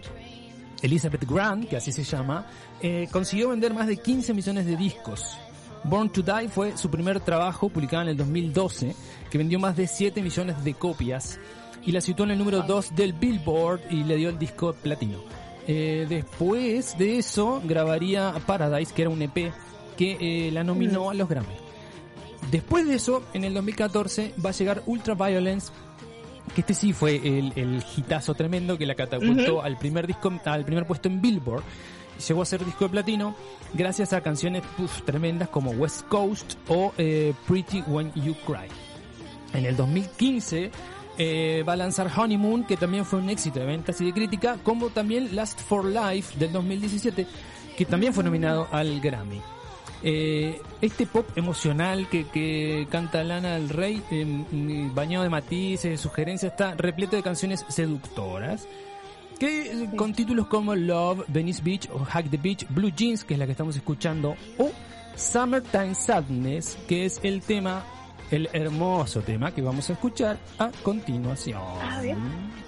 [0.83, 2.47] Elizabeth Grant, que así se llama,
[2.83, 5.37] eh, consiguió vender más de 15 millones de discos.
[5.85, 8.95] Born to Die fue su primer trabajo publicado en el 2012,
[9.31, 11.41] que vendió más de 7 millones de copias
[11.85, 15.19] y la situó en el número 2 del Billboard y le dio el disco platino.
[15.67, 19.53] Eh, después de eso grabaría Paradise, que era un EP
[19.97, 21.55] que eh, la nominó a los Grammy.
[22.51, 25.73] Después de eso, en el 2014 va a llegar Ultra Violence,
[26.55, 30.64] que este sí fue el, el hitazo tremendo que la catapultó al primer disco, al
[30.64, 31.64] primer puesto en Billboard.
[32.29, 33.35] Llegó a ser disco de platino
[33.75, 38.69] gracias a canciones uf, tremendas como West Coast o eh, Pretty When You Cry.
[39.53, 40.71] En el 2015
[41.19, 44.59] eh, va a lanzar Honeymoon, que también fue un éxito de ventas y de crítica,
[44.62, 47.27] como también Last for Life del 2017,
[47.77, 49.41] que también fue nominado al Grammy.
[50.03, 56.53] Eh, este pop emocional que, que canta Lana del Rey, eh, bañado de matices, sugerencias,
[56.53, 58.69] está repleto de canciones seductoras.
[59.39, 63.35] Que eh, con títulos como Love, Venice Beach o Hack the Beach, Blue Jeans, que
[63.35, 64.71] es la que estamos escuchando, o
[65.17, 67.85] Summertime Sadness, que es el tema,
[68.31, 71.61] el hermoso tema que vamos a escuchar a continuación.
[72.03, 72.66] Kiss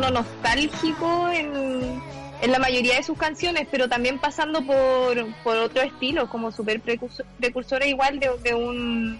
[0.00, 2.00] tono nostálgico en,
[2.42, 6.82] en la mayoría de sus canciones, pero también pasando por, por otro estilo, como súper
[6.82, 9.18] precursor- precursora igual de, de un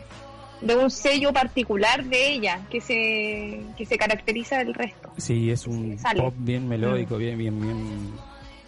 [0.63, 5.11] de un sello particular de ella que se que se caracteriza del resto.
[5.19, 8.13] Sí, es un pop bien melódico, bien, bien, bien,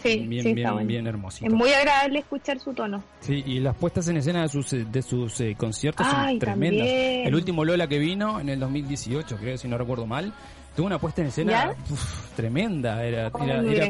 [0.03, 1.47] Sí, bien, sí, bien, bien hermosito.
[1.47, 3.03] Es muy agradable escuchar su tono.
[3.21, 6.87] Sí, y las puestas en escena de sus, de sus eh, conciertos son tremendas.
[6.87, 7.27] también.
[7.27, 10.33] El último Lola que vino en el 2018, creo, si no recuerdo mal,
[10.77, 13.05] tuvo una puesta en escena uf, tremenda.
[13.05, 13.31] Era, era,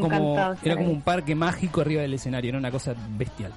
[0.00, 3.52] como, era como un parque mágico arriba del escenario, era una cosa bestial.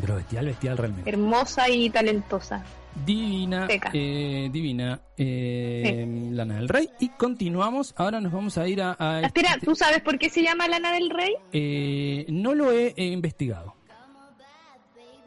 [0.00, 1.08] Pero bestial, bestial realmente.
[1.10, 2.64] Hermosa y talentosa.
[3.04, 6.88] Divina, eh, divina, eh, Lana del Rey.
[7.00, 8.96] Y continuamos, ahora nos vamos a ir a...
[8.98, 11.34] a Espera, ¿tú sabes por qué se llama Lana del Rey?
[11.52, 13.74] eh, no lo he investigado.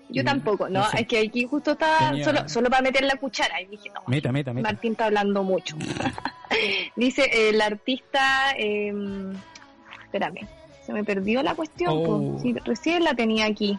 [0.09, 0.79] Yo tampoco, ¿no?
[0.79, 1.01] no sé.
[1.01, 3.61] Es que aquí justo está Tenía- solo, solo para meter la cuchara.
[3.61, 4.69] Y dije, no, Meta, meta, meta.
[4.69, 5.75] Martín está hablando mucho.
[6.95, 8.51] Dice el artista.
[8.57, 8.93] Eh,
[10.05, 10.47] espérame,
[10.85, 11.93] se me perdió la cuestión.
[11.95, 12.39] Oh.
[12.41, 13.77] Sí, recién la tenía aquí.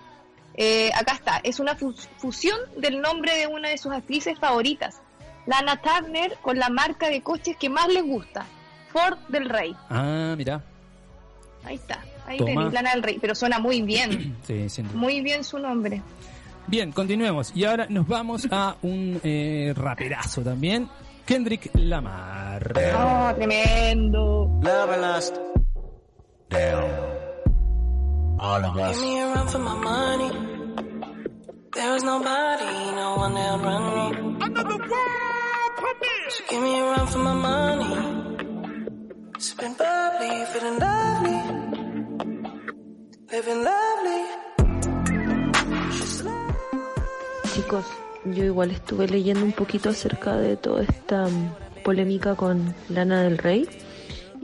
[0.55, 1.41] Eh, acá está.
[1.45, 5.01] Es una fus- fusión del nombre de una de sus actrices favoritas,
[5.47, 8.45] Lana Turner, con la marca de coches que más les gusta,
[8.93, 9.75] Ford del Rey.
[9.89, 10.63] Ah, mira.
[11.65, 12.05] Ahí está.
[12.27, 14.37] Ahí tenéis Lana del Rey, pero suena muy bien.
[14.47, 14.97] Sí, sin duda.
[14.99, 16.03] Muy bien su nombre.
[16.67, 17.53] Bien, continuemos.
[17.55, 20.89] Y ahora nos vamos a un eh, raperazo también.
[21.29, 22.63] Kendrick Lamar.
[22.75, 24.25] Oh, tremendo.
[24.63, 25.35] Love and lust.
[26.49, 26.89] Down.
[28.41, 28.97] All of Give us.
[28.99, 30.31] me a run for my money.
[31.75, 34.07] There is nobody, no one that run me.
[34.47, 36.31] Another world premiere.
[36.31, 37.93] So give me a run for my money.
[39.39, 41.41] Sipping bubbly, feeling lovely.
[43.33, 44.21] Living lovely.
[47.53, 47.89] Chicos,
[48.35, 51.27] yo igual estuve leyendo un poquito acerca de toda esta
[51.85, 53.69] polémica con Lana del Rey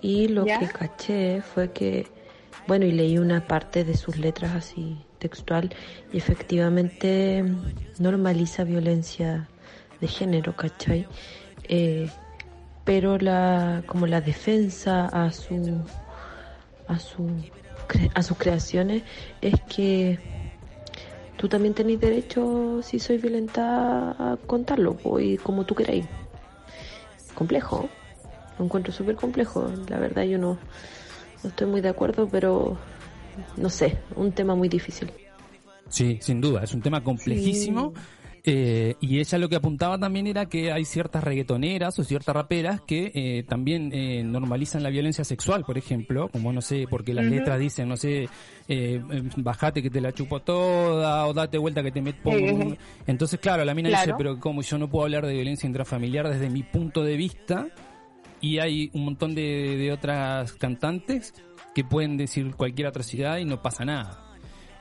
[0.00, 0.58] y lo ¿Ya?
[0.58, 2.06] que caché fue que,
[2.66, 5.74] bueno, y leí una parte de sus letras así textual
[6.12, 7.44] y efectivamente
[7.98, 9.48] normaliza violencia
[10.00, 11.06] de género, ¿cachai?
[11.68, 12.08] Eh,
[12.84, 15.82] pero la como la defensa a su
[16.86, 17.30] a su
[18.14, 19.02] a sus creaciones
[19.40, 20.18] es que
[21.44, 26.06] tú también tenés derecho, si soy violentada, a contarlo, y como tú queráis.
[27.34, 27.86] Complejo,
[28.58, 29.70] lo encuentro súper complejo.
[29.90, 30.56] La verdad yo no,
[31.42, 32.78] no estoy muy de acuerdo, pero
[33.58, 35.12] no sé, un tema muy difícil.
[35.90, 37.92] Sí, sin duda, es un tema complejísimo.
[38.46, 42.82] Eh, y ella lo que apuntaba también era que hay ciertas reggaetoneras o ciertas raperas
[42.82, 47.24] que eh, también eh, normalizan la violencia sexual, por ejemplo, como no sé, porque las
[47.24, 48.28] letras dicen, no sé,
[48.68, 49.02] eh,
[49.36, 52.30] bajate que te la chupo toda o date vuelta que te meto.
[53.06, 56.50] Entonces, claro, la mina dice, pero como yo no puedo hablar de violencia intrafamiliar desde
[56.50, 57.68] mi punto de vista,
[58.42, 61.32] y hay un montón de, de otras cantantes
[61.74, 64.23] que pueden decir cualquier atrocidad y no pasa nada.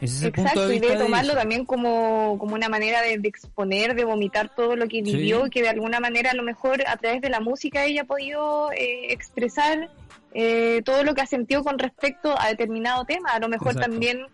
[0.03, 2.67] Ese es el punto Exacto, de y vista de de tomarlo también como, como una
[2.69, 5.01] manera de, de exponer, de vomitar todo lo que Sí.
[5.03, 8.05] vivió, que de alguna manera a lo mejor a través de la música ella ha
[8.05, 9.89] podido eh, expresar
[10.33, 13.31] eh, todo lo que ha sentido con respecto a determinado tema.
[13.31, 13.91] A lo mejor Exacto.
[13.91, 14.25] también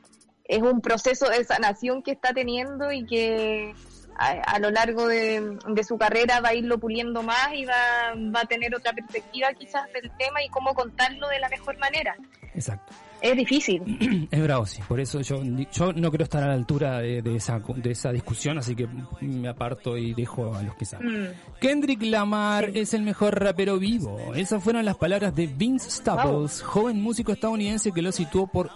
[0.45, 3.75] es un proceso de sanación que está teniendo y que
[4.17, 8.15] a, a lo largo de, de su carrera va a irlo puliendo más y va,
[8.35, 12.15] va a tener otra perspectiva quizás del tema y cómo contarlo de la mejor manera.
[12.55, 12.91] Exacto.
[13.21, 14.27] Es difícil.
[14.31, 14.81] Es bravo, sí.
[14.87, 18.11] Por eso yo, yo no quiero estar a la altura de, de esa, de esa
[18.11, 18.87] discusión, así que
[19.21, 21.23] me aparto y dejo a los que saben.
[21.23, 21.27] Mm.
[21.59, 24.17] Kendrick Lamar es el mejor rapero vivo.
[24.35, 28.69] Esas fueron las palabras de Vince Staples, joven músico estadounidense que lo situó por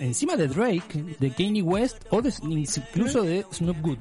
[0.00, 3.98] encima de Drake, de Kanye West o de- incluso de Snoop Good.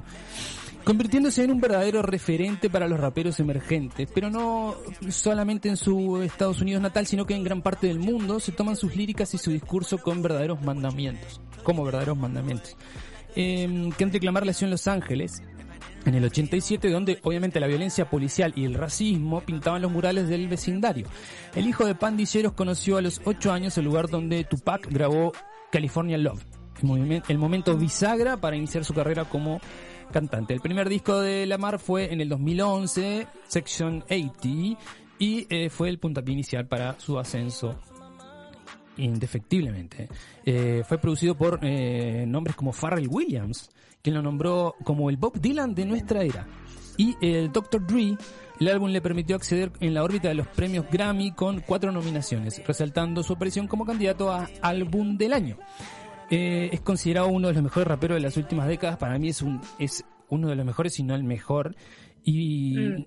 [0.83, 4.75] Convirtiéndose en un verdadero referente para los raperos emergentes, pero no
[5.09, 8.75] solamente en su Estados Unidos natal, sino que en gran parte del mundo se toman
[8.75, 12.75] sus líricas y su discurso con verdaderos mandamientos, como verdaderos mandamientos.
[13.35, 15.43] Eh, Kendrick Lamar nació en Los Ángeles,
[16.05, 20.47] en el 87, donde obviamente la violencia policial y el racismo pintaban los murales del
[20.47, 21.07] vecindario.
[21.55, 25.31] El hijo de pandilleros conoció a los 8 años el lugar donde Tupac grabó
[25.71, 26.43] California Love,
[27.27, 29.61] el momento bisagra para iniciar su carrera como
[30.11, 30.53] cantante.
[30.53, 34.79] El primer disco de Lamar fue en el 2011, Section 80,
[35.19, 37.77] y eh, fue el puntapié inicial para su ascenso
[38.97, 40.09] indefectiblemente.
[40.45, 43.69] Eh, fue producido por eh, nombres como Pharrell Williams,
[44.01, 46.47] quien lo nombró como el Bob Dylan de nuestra era.
[46.97, 47.85] Y el Dr.
[47.85, 48.17] Dre,
[48.59, 52.61] el álbum le permitió acceder en la órbita de los premios Grammy con cuatro nominaciones,
[52.65, 55.57] resaltando su aparición como candidato a Álbum del Año.
[56.31, 58.97] Eh, es considerado uno de los mejores raperos de las últimas décadas.
[58.97, 61.75] Para mí es un es uno de los mejores, si no el mejor.
[62.23, 63.05] Y Mm.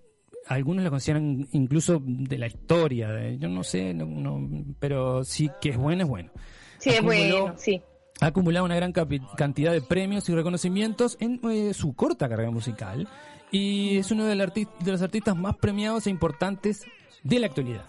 [0.49, 3.09] algunos lo consideran incluso de la historia.
[3.11, 6.31] de- yo no sé, no- no- pero sí que es bueno, es bueno.
[6.79, 7.81] Sí, es bueno, sí.
[8.21, 13.09] Ha acumulado una gran cantidad de premios y reconocimientos en eh, su corta carrera musical
[13.51, 16.83] y es uno de los artistas más premiados e importantes
[17.23, 17.87] de la actualidad.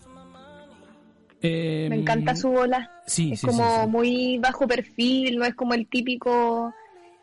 [1.41, 2.91] Eh, Me encanta su bola.
[3.05, 6.73] Sí, es sí, como sí, muy bajo perfil, no es como el típico.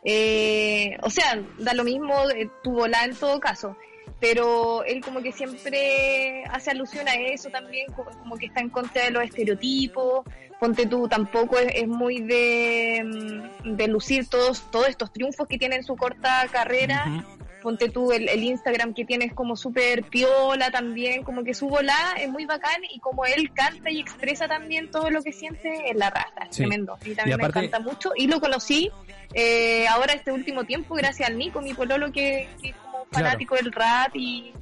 [0.04, 3.76] eh, o sea, da lo mismo eh, tu bola en todo caso.
[4.22, 8.70] Pero él como que siempre hace alusión a eso también, co- como que está en
[8.70, 10.24] contra de los estereotipos.
[10.60, 15.58] Ponte tú, tampoco es, es muy de, mm, de lucir todos, todos estos triunfos que
[15.58, 17.24] tiene en su corta carrera.
[17.62, 21.68] Ponte tú, el, el Instagram que tiene es como súper piola también, como que su
[21.68, 25.90] volá es muy bacán y como él canta y expresa también todo lo que siente
[25.90, 26.62] en la raza, es Sí.
[26.62, 26.96] tremendo.
[27.04, 28.90] Y también Y aparte- me encanta mucho y lo conocí
[29.34, 32.74] eh, ahora este último tiempo gracias al Nico, mi pololo que, que
[33.12, 33.26] Claro.
[33.26, 34.52] fanático del rap y,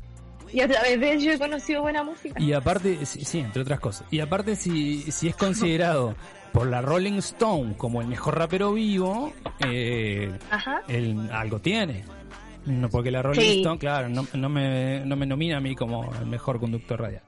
[0.53, 2.40] y a través de ello he conocido buena música.
[2.42, 4.07] Y aparte, sí, sí, entre otras cosas.
[4.11, 6.14] Y aparte, si, si es considerado
[6.53, 9.32] por la Rolling Stone como el mejor rapero vivo,
[9.64, 10.82] eh, Ajá.
[10.88, 12.05] él algo tiene.
[12.66, 13.59] No, porque la Rolling Sí.
[13.61, 17.22] Stone, claro, no, no, me, no me nomina a mí como el mejor conductor radial,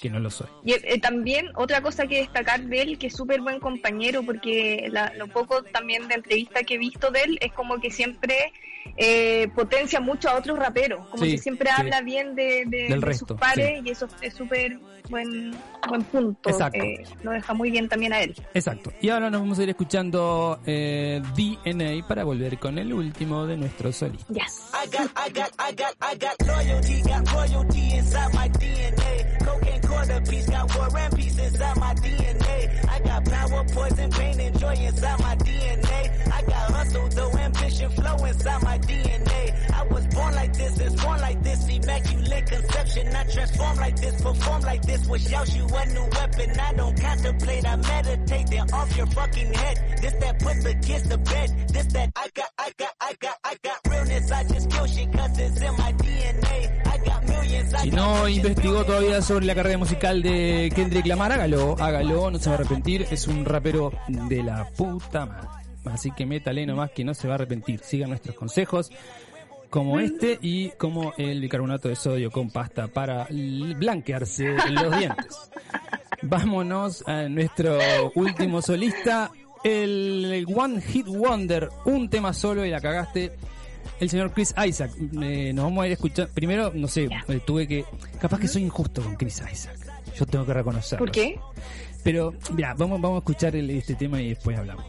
[0.00, 0.46] que no lo soy.
[0.64, 4.86] Y eh, también otra cosa que destacar de él, que es súper buen compañero, porque
[4.90, 8.52] la- lo poco también de entrevista que he visto de él es como que siempre
[8.96, 11.74] eh, potencia mucho a otros raperos, como Sí, que siempre sí.
[11.80, 14.78] habla bien de, de- Del de resto, sus pares y eso es súper
[15.08, 15.54] buen,
[15.88, 16.50] buen punto.
[16.50, 16.78] Exacto.
[16.82, 18.34] Eh, lo deja muy bien también a él.
[18.54, 18.92] Exacto.
[19.00, 23.56] Y ahora nos vamos a ir escuchando eh, DNA para volver con el último de
[23.56, 24.28] nuestros solistas.
[24.36, 24.62] Yes.
[24.72, 29.38] I got, I got, I got, I got loyalty, got royalty inside my DNA.
[29.44, 32.88] Cocaine quarter piece, got war and peace inside my DNA.
[32.88, 36.32] I got power, poison, pain, and joy inside my DNA.
[36.32, 39.72] I got hustle, though ambition, flow inside my DNA.
[39.72, 43.16] I was born like this, is born like this, immaculate conception.
[43.16, 46.60] I transform like this, perform like this, wish out you a new weapon.
[46.60, 49.76] I don't contemplate, I meditate, then off your fucking head.
[50.02, 51.68] This that put the kids to bed.
[51.68, 54.30] This that I got, I got, I got, I got realness.
[54.30, 56.85] I just kill shit cause it's in my DNA.
[57.82, 62.48] Si no investigó todavía sobre la carrera musical de Kendrick Lamar, hágalo, hágalo, no se
[62.50, 65.48] va a arrepentir, es un rapero de la puta madre.
[65.86, 67.80] así que métale nomás que no se va a arrepentir.
[67.80, 68.90] Sigan nuestros consejos
[69.70, 75.50] como este y como el bicarbonato de sodio con pasta para blanquearse los dientes.
[76.22, 77.78] Vámonos a nuestro
[78.14, 79.30] último solista,
[79.62, 83.32] el One Hit Wonder, un tema solo y la cagaste.
[84.00, 84.90] El señor Chris Isaac.
[85.22, 86.28] Eh, nos vamos a ir a escuchar.
[86.28, 87.84] Primero, no sé, eh, tuve que.
[88.20, 89.76] Capaz que soy injusto con Chris Isaac.
[90.16, 91.04] Yo tengo que reconocerlo.
[91.04, 91.38] ¿Por qué?
[92.02, 94.84] Pero, mira, vamos, vamos a escuchar el- este tema y después hablamos.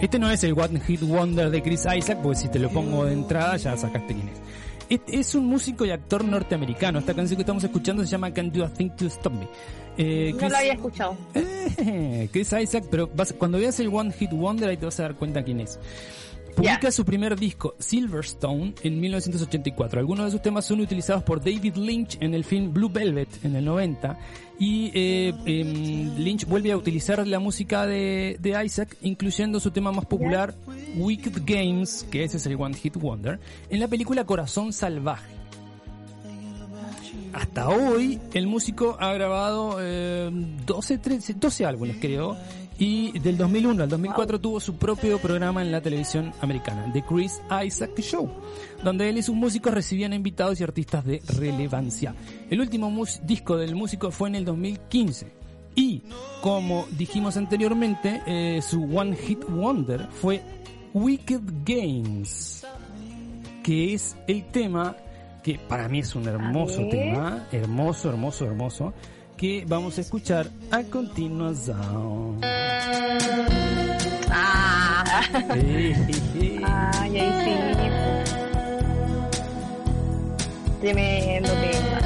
[0.00, 3.04] Este no es el One Hit Wonder de Chris Isaac, porque si te lo pongo
[3.04, 4.38] de entrada ya sacaste quién es.
[4.90, 6.98] Es un músico y actor norteamericano.
[6.98, 9.46] Esta canción que estamos escuchando se llama Can't Do a Thing to Stop Me.
[9.96, 11.16] Eh, No Chris- lo había escuchado.
[11.34, 15.04] Eh, Chris Isaac, pero vas- cuando veas el One Hit Wonder ahí te vas a
[15.04, 15.78] dar cuenta quién es.
[16.54, 20.00] Publica su primer disco, Silverstone, en 1984.
[20.00, 23.56] Algunos de sus temas son utilizados por David Lynch en el film Blue Velvet en
[23.56, 24.18] el 90.
[24.58, 30.04] Y eh, em, Lynch vuelve a utilizar la música de, Isaac, incluyendo su tema más
[30.04, 30.54] popular,
[30.96, 33.40] Wicked Games, que ese es el One Hit Wonder,
[33.70, 35.40] en la película Corazón Salvaje.
[37.32, 40.30] Hasta hoy, el músico ha grabado eh,
[40.66, 42.36] 12, 13, 12 álbumes, creo.
[42.80, 47.40] Y del 2001 al 2004 tuvo su propio programa en la televisión americana, The Chris
[47.64, 48.28] Isaac Show,
[48.82, 52.14] donde él y sus músicos recibían invitados y artistas de relevancia.
[52.48, 55.30] El último mus- disco del músico fue en el 2015.
[55.74, 56.02] Y,
[56.40, 60.40] como dijimos anteriormente, eh, su One Hit Wonder fue
[60.94, 62.66] Wicked Games,
[63.62, 64.96] que es el tema
[65.42, 68.92] que para mí es un hermoso tema, hermoso, hermoso, hermoso,
[69.40, 72.40] que vamos a escuchar a continuación.
[74.30, 75.22] Ah.
[75.54, 76.60] Sí, sí.
[76.62, 77.54] Ay, ahí sí.
[80.82, 82.00] Tremendo tema.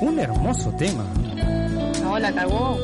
[0.00, 1.04] Un hermoso tema.
[2.02, 2.76] No, la cagó.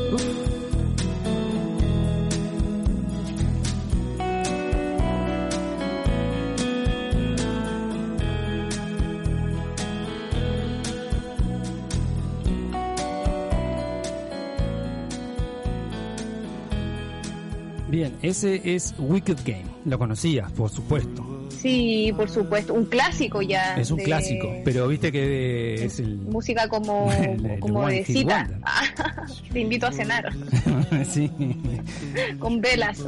[17.99, 19.65] Bien, ese es Wicked Game.
[19.83, 21.47] Lo conocías, por supuesto.
[21.49, 22.73] Sí, por supuesto.
[22.73, 23.75] Un clásico ya.
[23.75, 26.15] Es un de clásico, pero viste que es el...
[26.15, 28.47] Música como, El- el como de cita.
[29.51, 30.31] Te invito a cenar
[31.11, 31.29] sí,
[32.39, 33.03] con velas.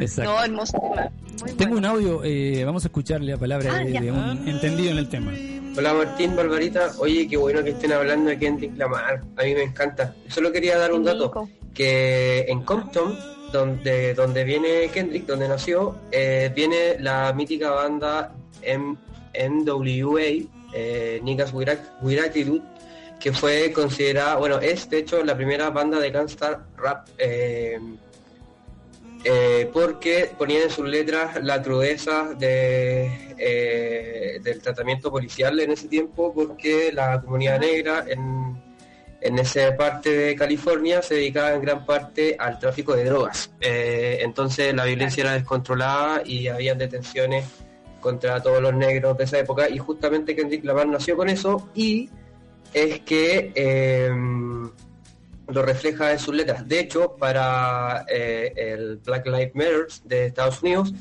[0.00, 0.32] exacto.
[0.32, 1.08] No, hermoso tema.
[1.42, 4.90] Muy Tengo un audio, eh, vamos a escucharle la palabra Ah, de, de un entendido
[4.90, 5.30] en el tema.
[5.78, 6.90] Hola Martín, Barbarita.
[6.98, 9.22] Oye, qué bueno que estén hablando de Kendrick Lamar.
[9.36, 10.16] A mí me encanta.
[10.26, 11.48] Solo quería dar un dato.
[11.72, 13.14] Que en Compton,
[13.52, 18.32] donde, donde viene Kendrick, donde nació, eh, viene la mítica banda
[18.62, 18.96] M
[19.34, 21.70] NWA, eh, Niggas With
[23.18, 27.78] que fue considerada, bueno, es de hecho la primera banda de gangsta rap eh,
[29.24, 36.32] eh, porque ponían en sus letras la crudeza de, del tratamiento policial en ese tiempo,
[36.32, 38.49] porque la comunidad negra en,
[39.20, 43.52] en esa parte de California se dedicaba en gran parte al tráfico de drogas.
[43.60, 47.44] Eh, entonces la violencia era descontrolada y había detenciones
[48.00, 52.08] contra todos los negros de esa época y justamente Kendrick Lamar nació con eso y
[52.72, 54.10] es que eh,
[55.48, 56.66] lo refleja en sus letras.
[56.66, 60.94] De hecho, para eh, el Black Lives Matter de Estados Unidos,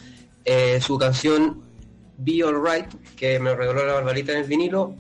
[0.45, 1.63] eh, su canción
[2.17, 4.95] Be Alright, que me regaló la barbarita en el vinilo,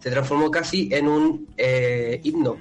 [0.00, 2.56] se transformó casi en un eh, himno.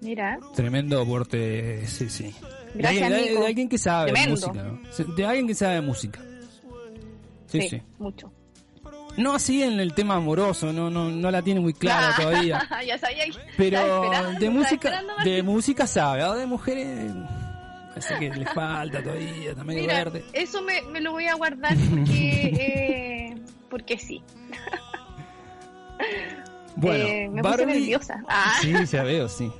[0.00, 0.38] Mira.
[0.54, 2.24] Tremendo aporte, sí, sí.
[2.74, 4.46] De Gracias, alguien, de- de alguien que sabe de Tremendo.
[4.48, 4.62] música,
[5.06, 5.14] ¿no?
[5.14, 6.20] De alguien que sabe de música.
[7.46, 7.82] Sí, sí.
[7.98, 8.32] mucho.
[9.18, 12.66] No así en el tema amoroso, no, no, no la tiene muy clara todavía.
[12.86, 13.26] ya sabía.
[13.26, 13.78] que- Pero
[14.40, 17.12] de música, de música sabe, ahora de mujeres
[17.90, 20.24] parece que le falta todavía, Mira, verde.
[20.32, 22.06] eso me, me lo voy a guardar porque,
[22.58, 23.21] eh,
[23.72, 24.22] porque sí.
[26.76, 28.22] Bueno, Eh, me puse Barbie- nerviosa.
[28.28, 28.54] Ah.
[28.60, 29.50] Sí, ya veo, sí.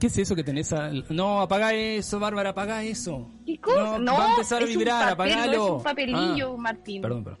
[0.00, 0.72] ¿Qué es eso que tenés?
[0.72, 3.30] al- No, apaga eso, Bárbara, apaga eso.
[3.46, 3.82] ¿Qué cosa?
[3.82, 5.64] No, No, va a empezar a vibrar, papel, no apagalo.
[5.64, 7.02] es un papelillo, Ah, Martín.
[7.02, 7.40] Perdón, perdón.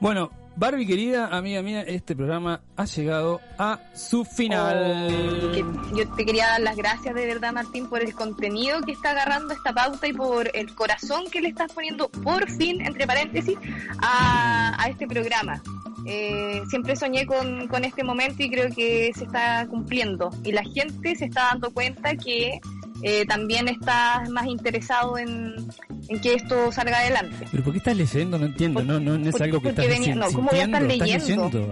[0.00, 5.06] Bueno, Barbie querida, amiga mía, este programa ha llegado a su final.
[5.08, 9.12] Oh, yo te quería dar las gracias de verdad, Martín, por el contenido que está
[9.12, 13.56] agarrando esta pauta y por el corazón que le estás poniendo, por fin, entre paréntesis,
[14.02, 15.62] a, a este programa.
[16.06, 20.30] Eh, siempre soñé con, con este momento y creo que se está cumpliendo.
[20.42, 22.58] Y la gente se está dando cuenta que
[23.02, 25.54] eh, también está más interesado en,
[26.08, 27.46] en que esto salga adelante.
[27.50, 28.38] ¿Pero por qué estás leyendo?
[28.38, 30.82] No entiendo, no, no, no es algo que estás venía- no, ¿cómo voy a estar
[30.82, 31.70] estás leyendo?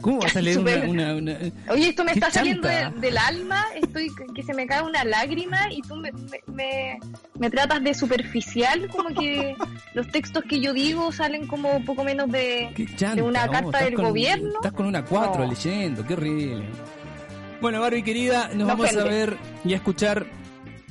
[0.00, 1.38] ¿Cómo vas a leer una, Súper- una, una-
[1.70, 5.72] Oye, esto me está saliendo de- del alma, estoy que se me cae una lágrima
[5.72, 6.98] y tú me, me, me-
[7.38, 9.54] me tratas de superficial, como que
[9.94, 13.66] los textos que yo digo salen como un poco menos de, chanta, de una carta
[13.68, 14.52] estás del con- gobierno.
[14.56, 15.50] Estás con una 4 No.
[15.50, 16.64] leyendo, qué horrible.
[17.64, 20.26] Bueno, Barbie querida, nos vamos a ver y a escuchar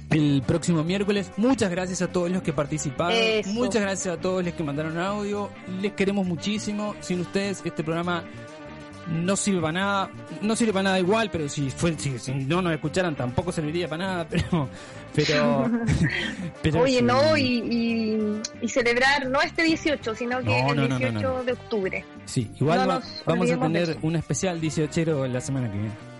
[0.09, 1.30] el próximo miércoles.
[1.38, 3.15] Muchas gracias a todos los que participaron.
[3.15, 3.51] Eso.
[3.51, 5.51] Muchas gracias a todos los que mandaron audio.
[5.84, 6.95] Les queremos muchísimo.
[6.99, 8.24] Sin ustedes, este programa
[9.07, 10.09] no sirve para nada.
[10.41, 13.88] No sirve para nada igual, pero si, fue, si, si no nos escucharan tampoco serviría
[13.88, 14.28] para nada.
[14.34, 14.67] Pero,
[15.13, 15.69] pero,
[16.63, 17.03] pero Oye, sí.
[17.03, 20.97] no, y, y, y celebrar no este 18, sino que No, el no, no, no,
[20.97, 21.43] 18 no.
[21.43, 22.05] de octubre.
[22.26, 26.12] Sí, igual va- vamos a tener un especial 18 la semana que viene.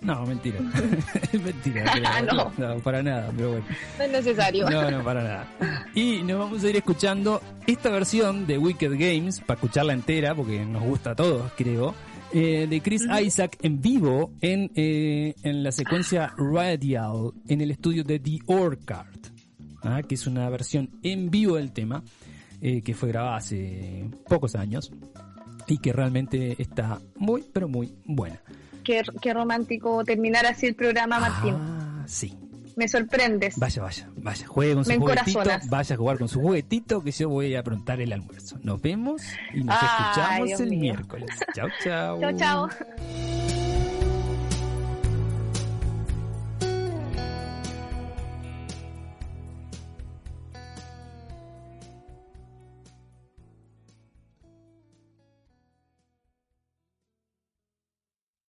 [0.00, 0.58] No, mentira.
[1.32, 1.84] Es mentira.
[2.32, 2.52] No.
[2.56, 3.64] no, para nada, pero bueno.
[3.98, 4.68] No es necesario.
[4.68, 5.48] No, no, para nada.
[5.94, 10.64] Y nos vamos a ir escuchando esta versión de Wicked Games, para escucharla entera, porque
[10.64, 11.94] nos gusta a todos, creo,
[12.32, 18.04] eh, de Chris Isaac en vivo en, eh, en la secuencia Radial en el estudio
[18.04, 19.18] de The Orchard,
[19.82, 20.02] ¿ah?
[20.06, 22.02] que es una versión en vivo del tema,
[22.60, 24.92] eh, que fue grabada hace pocos años
[25.66, 28.42] y que realmente está muy, pero muy buena.
[28.88, 31.54] Qué, qué romántico terminar así el programa, Martín.
[31.58, 32.34] Ah, sí.
[32.74, 33.58] Me sorprendes.
[33.58, 37.10] Vaya, vaya, vaya, juegue con su Me juguetito, vaya a jugar con su juguetito que
[37.10, 38.58] yo voy a aprontar el almuerzo.
[38.62, 39.20] Nos vemos
[39.52, 40.80] y nos Ay, escuchamos Dios el mío.
[40.80, 41.28] miércoles.
[41.54, 42.18] Chao, chao.
[42.18, 42.68] Chao, chao.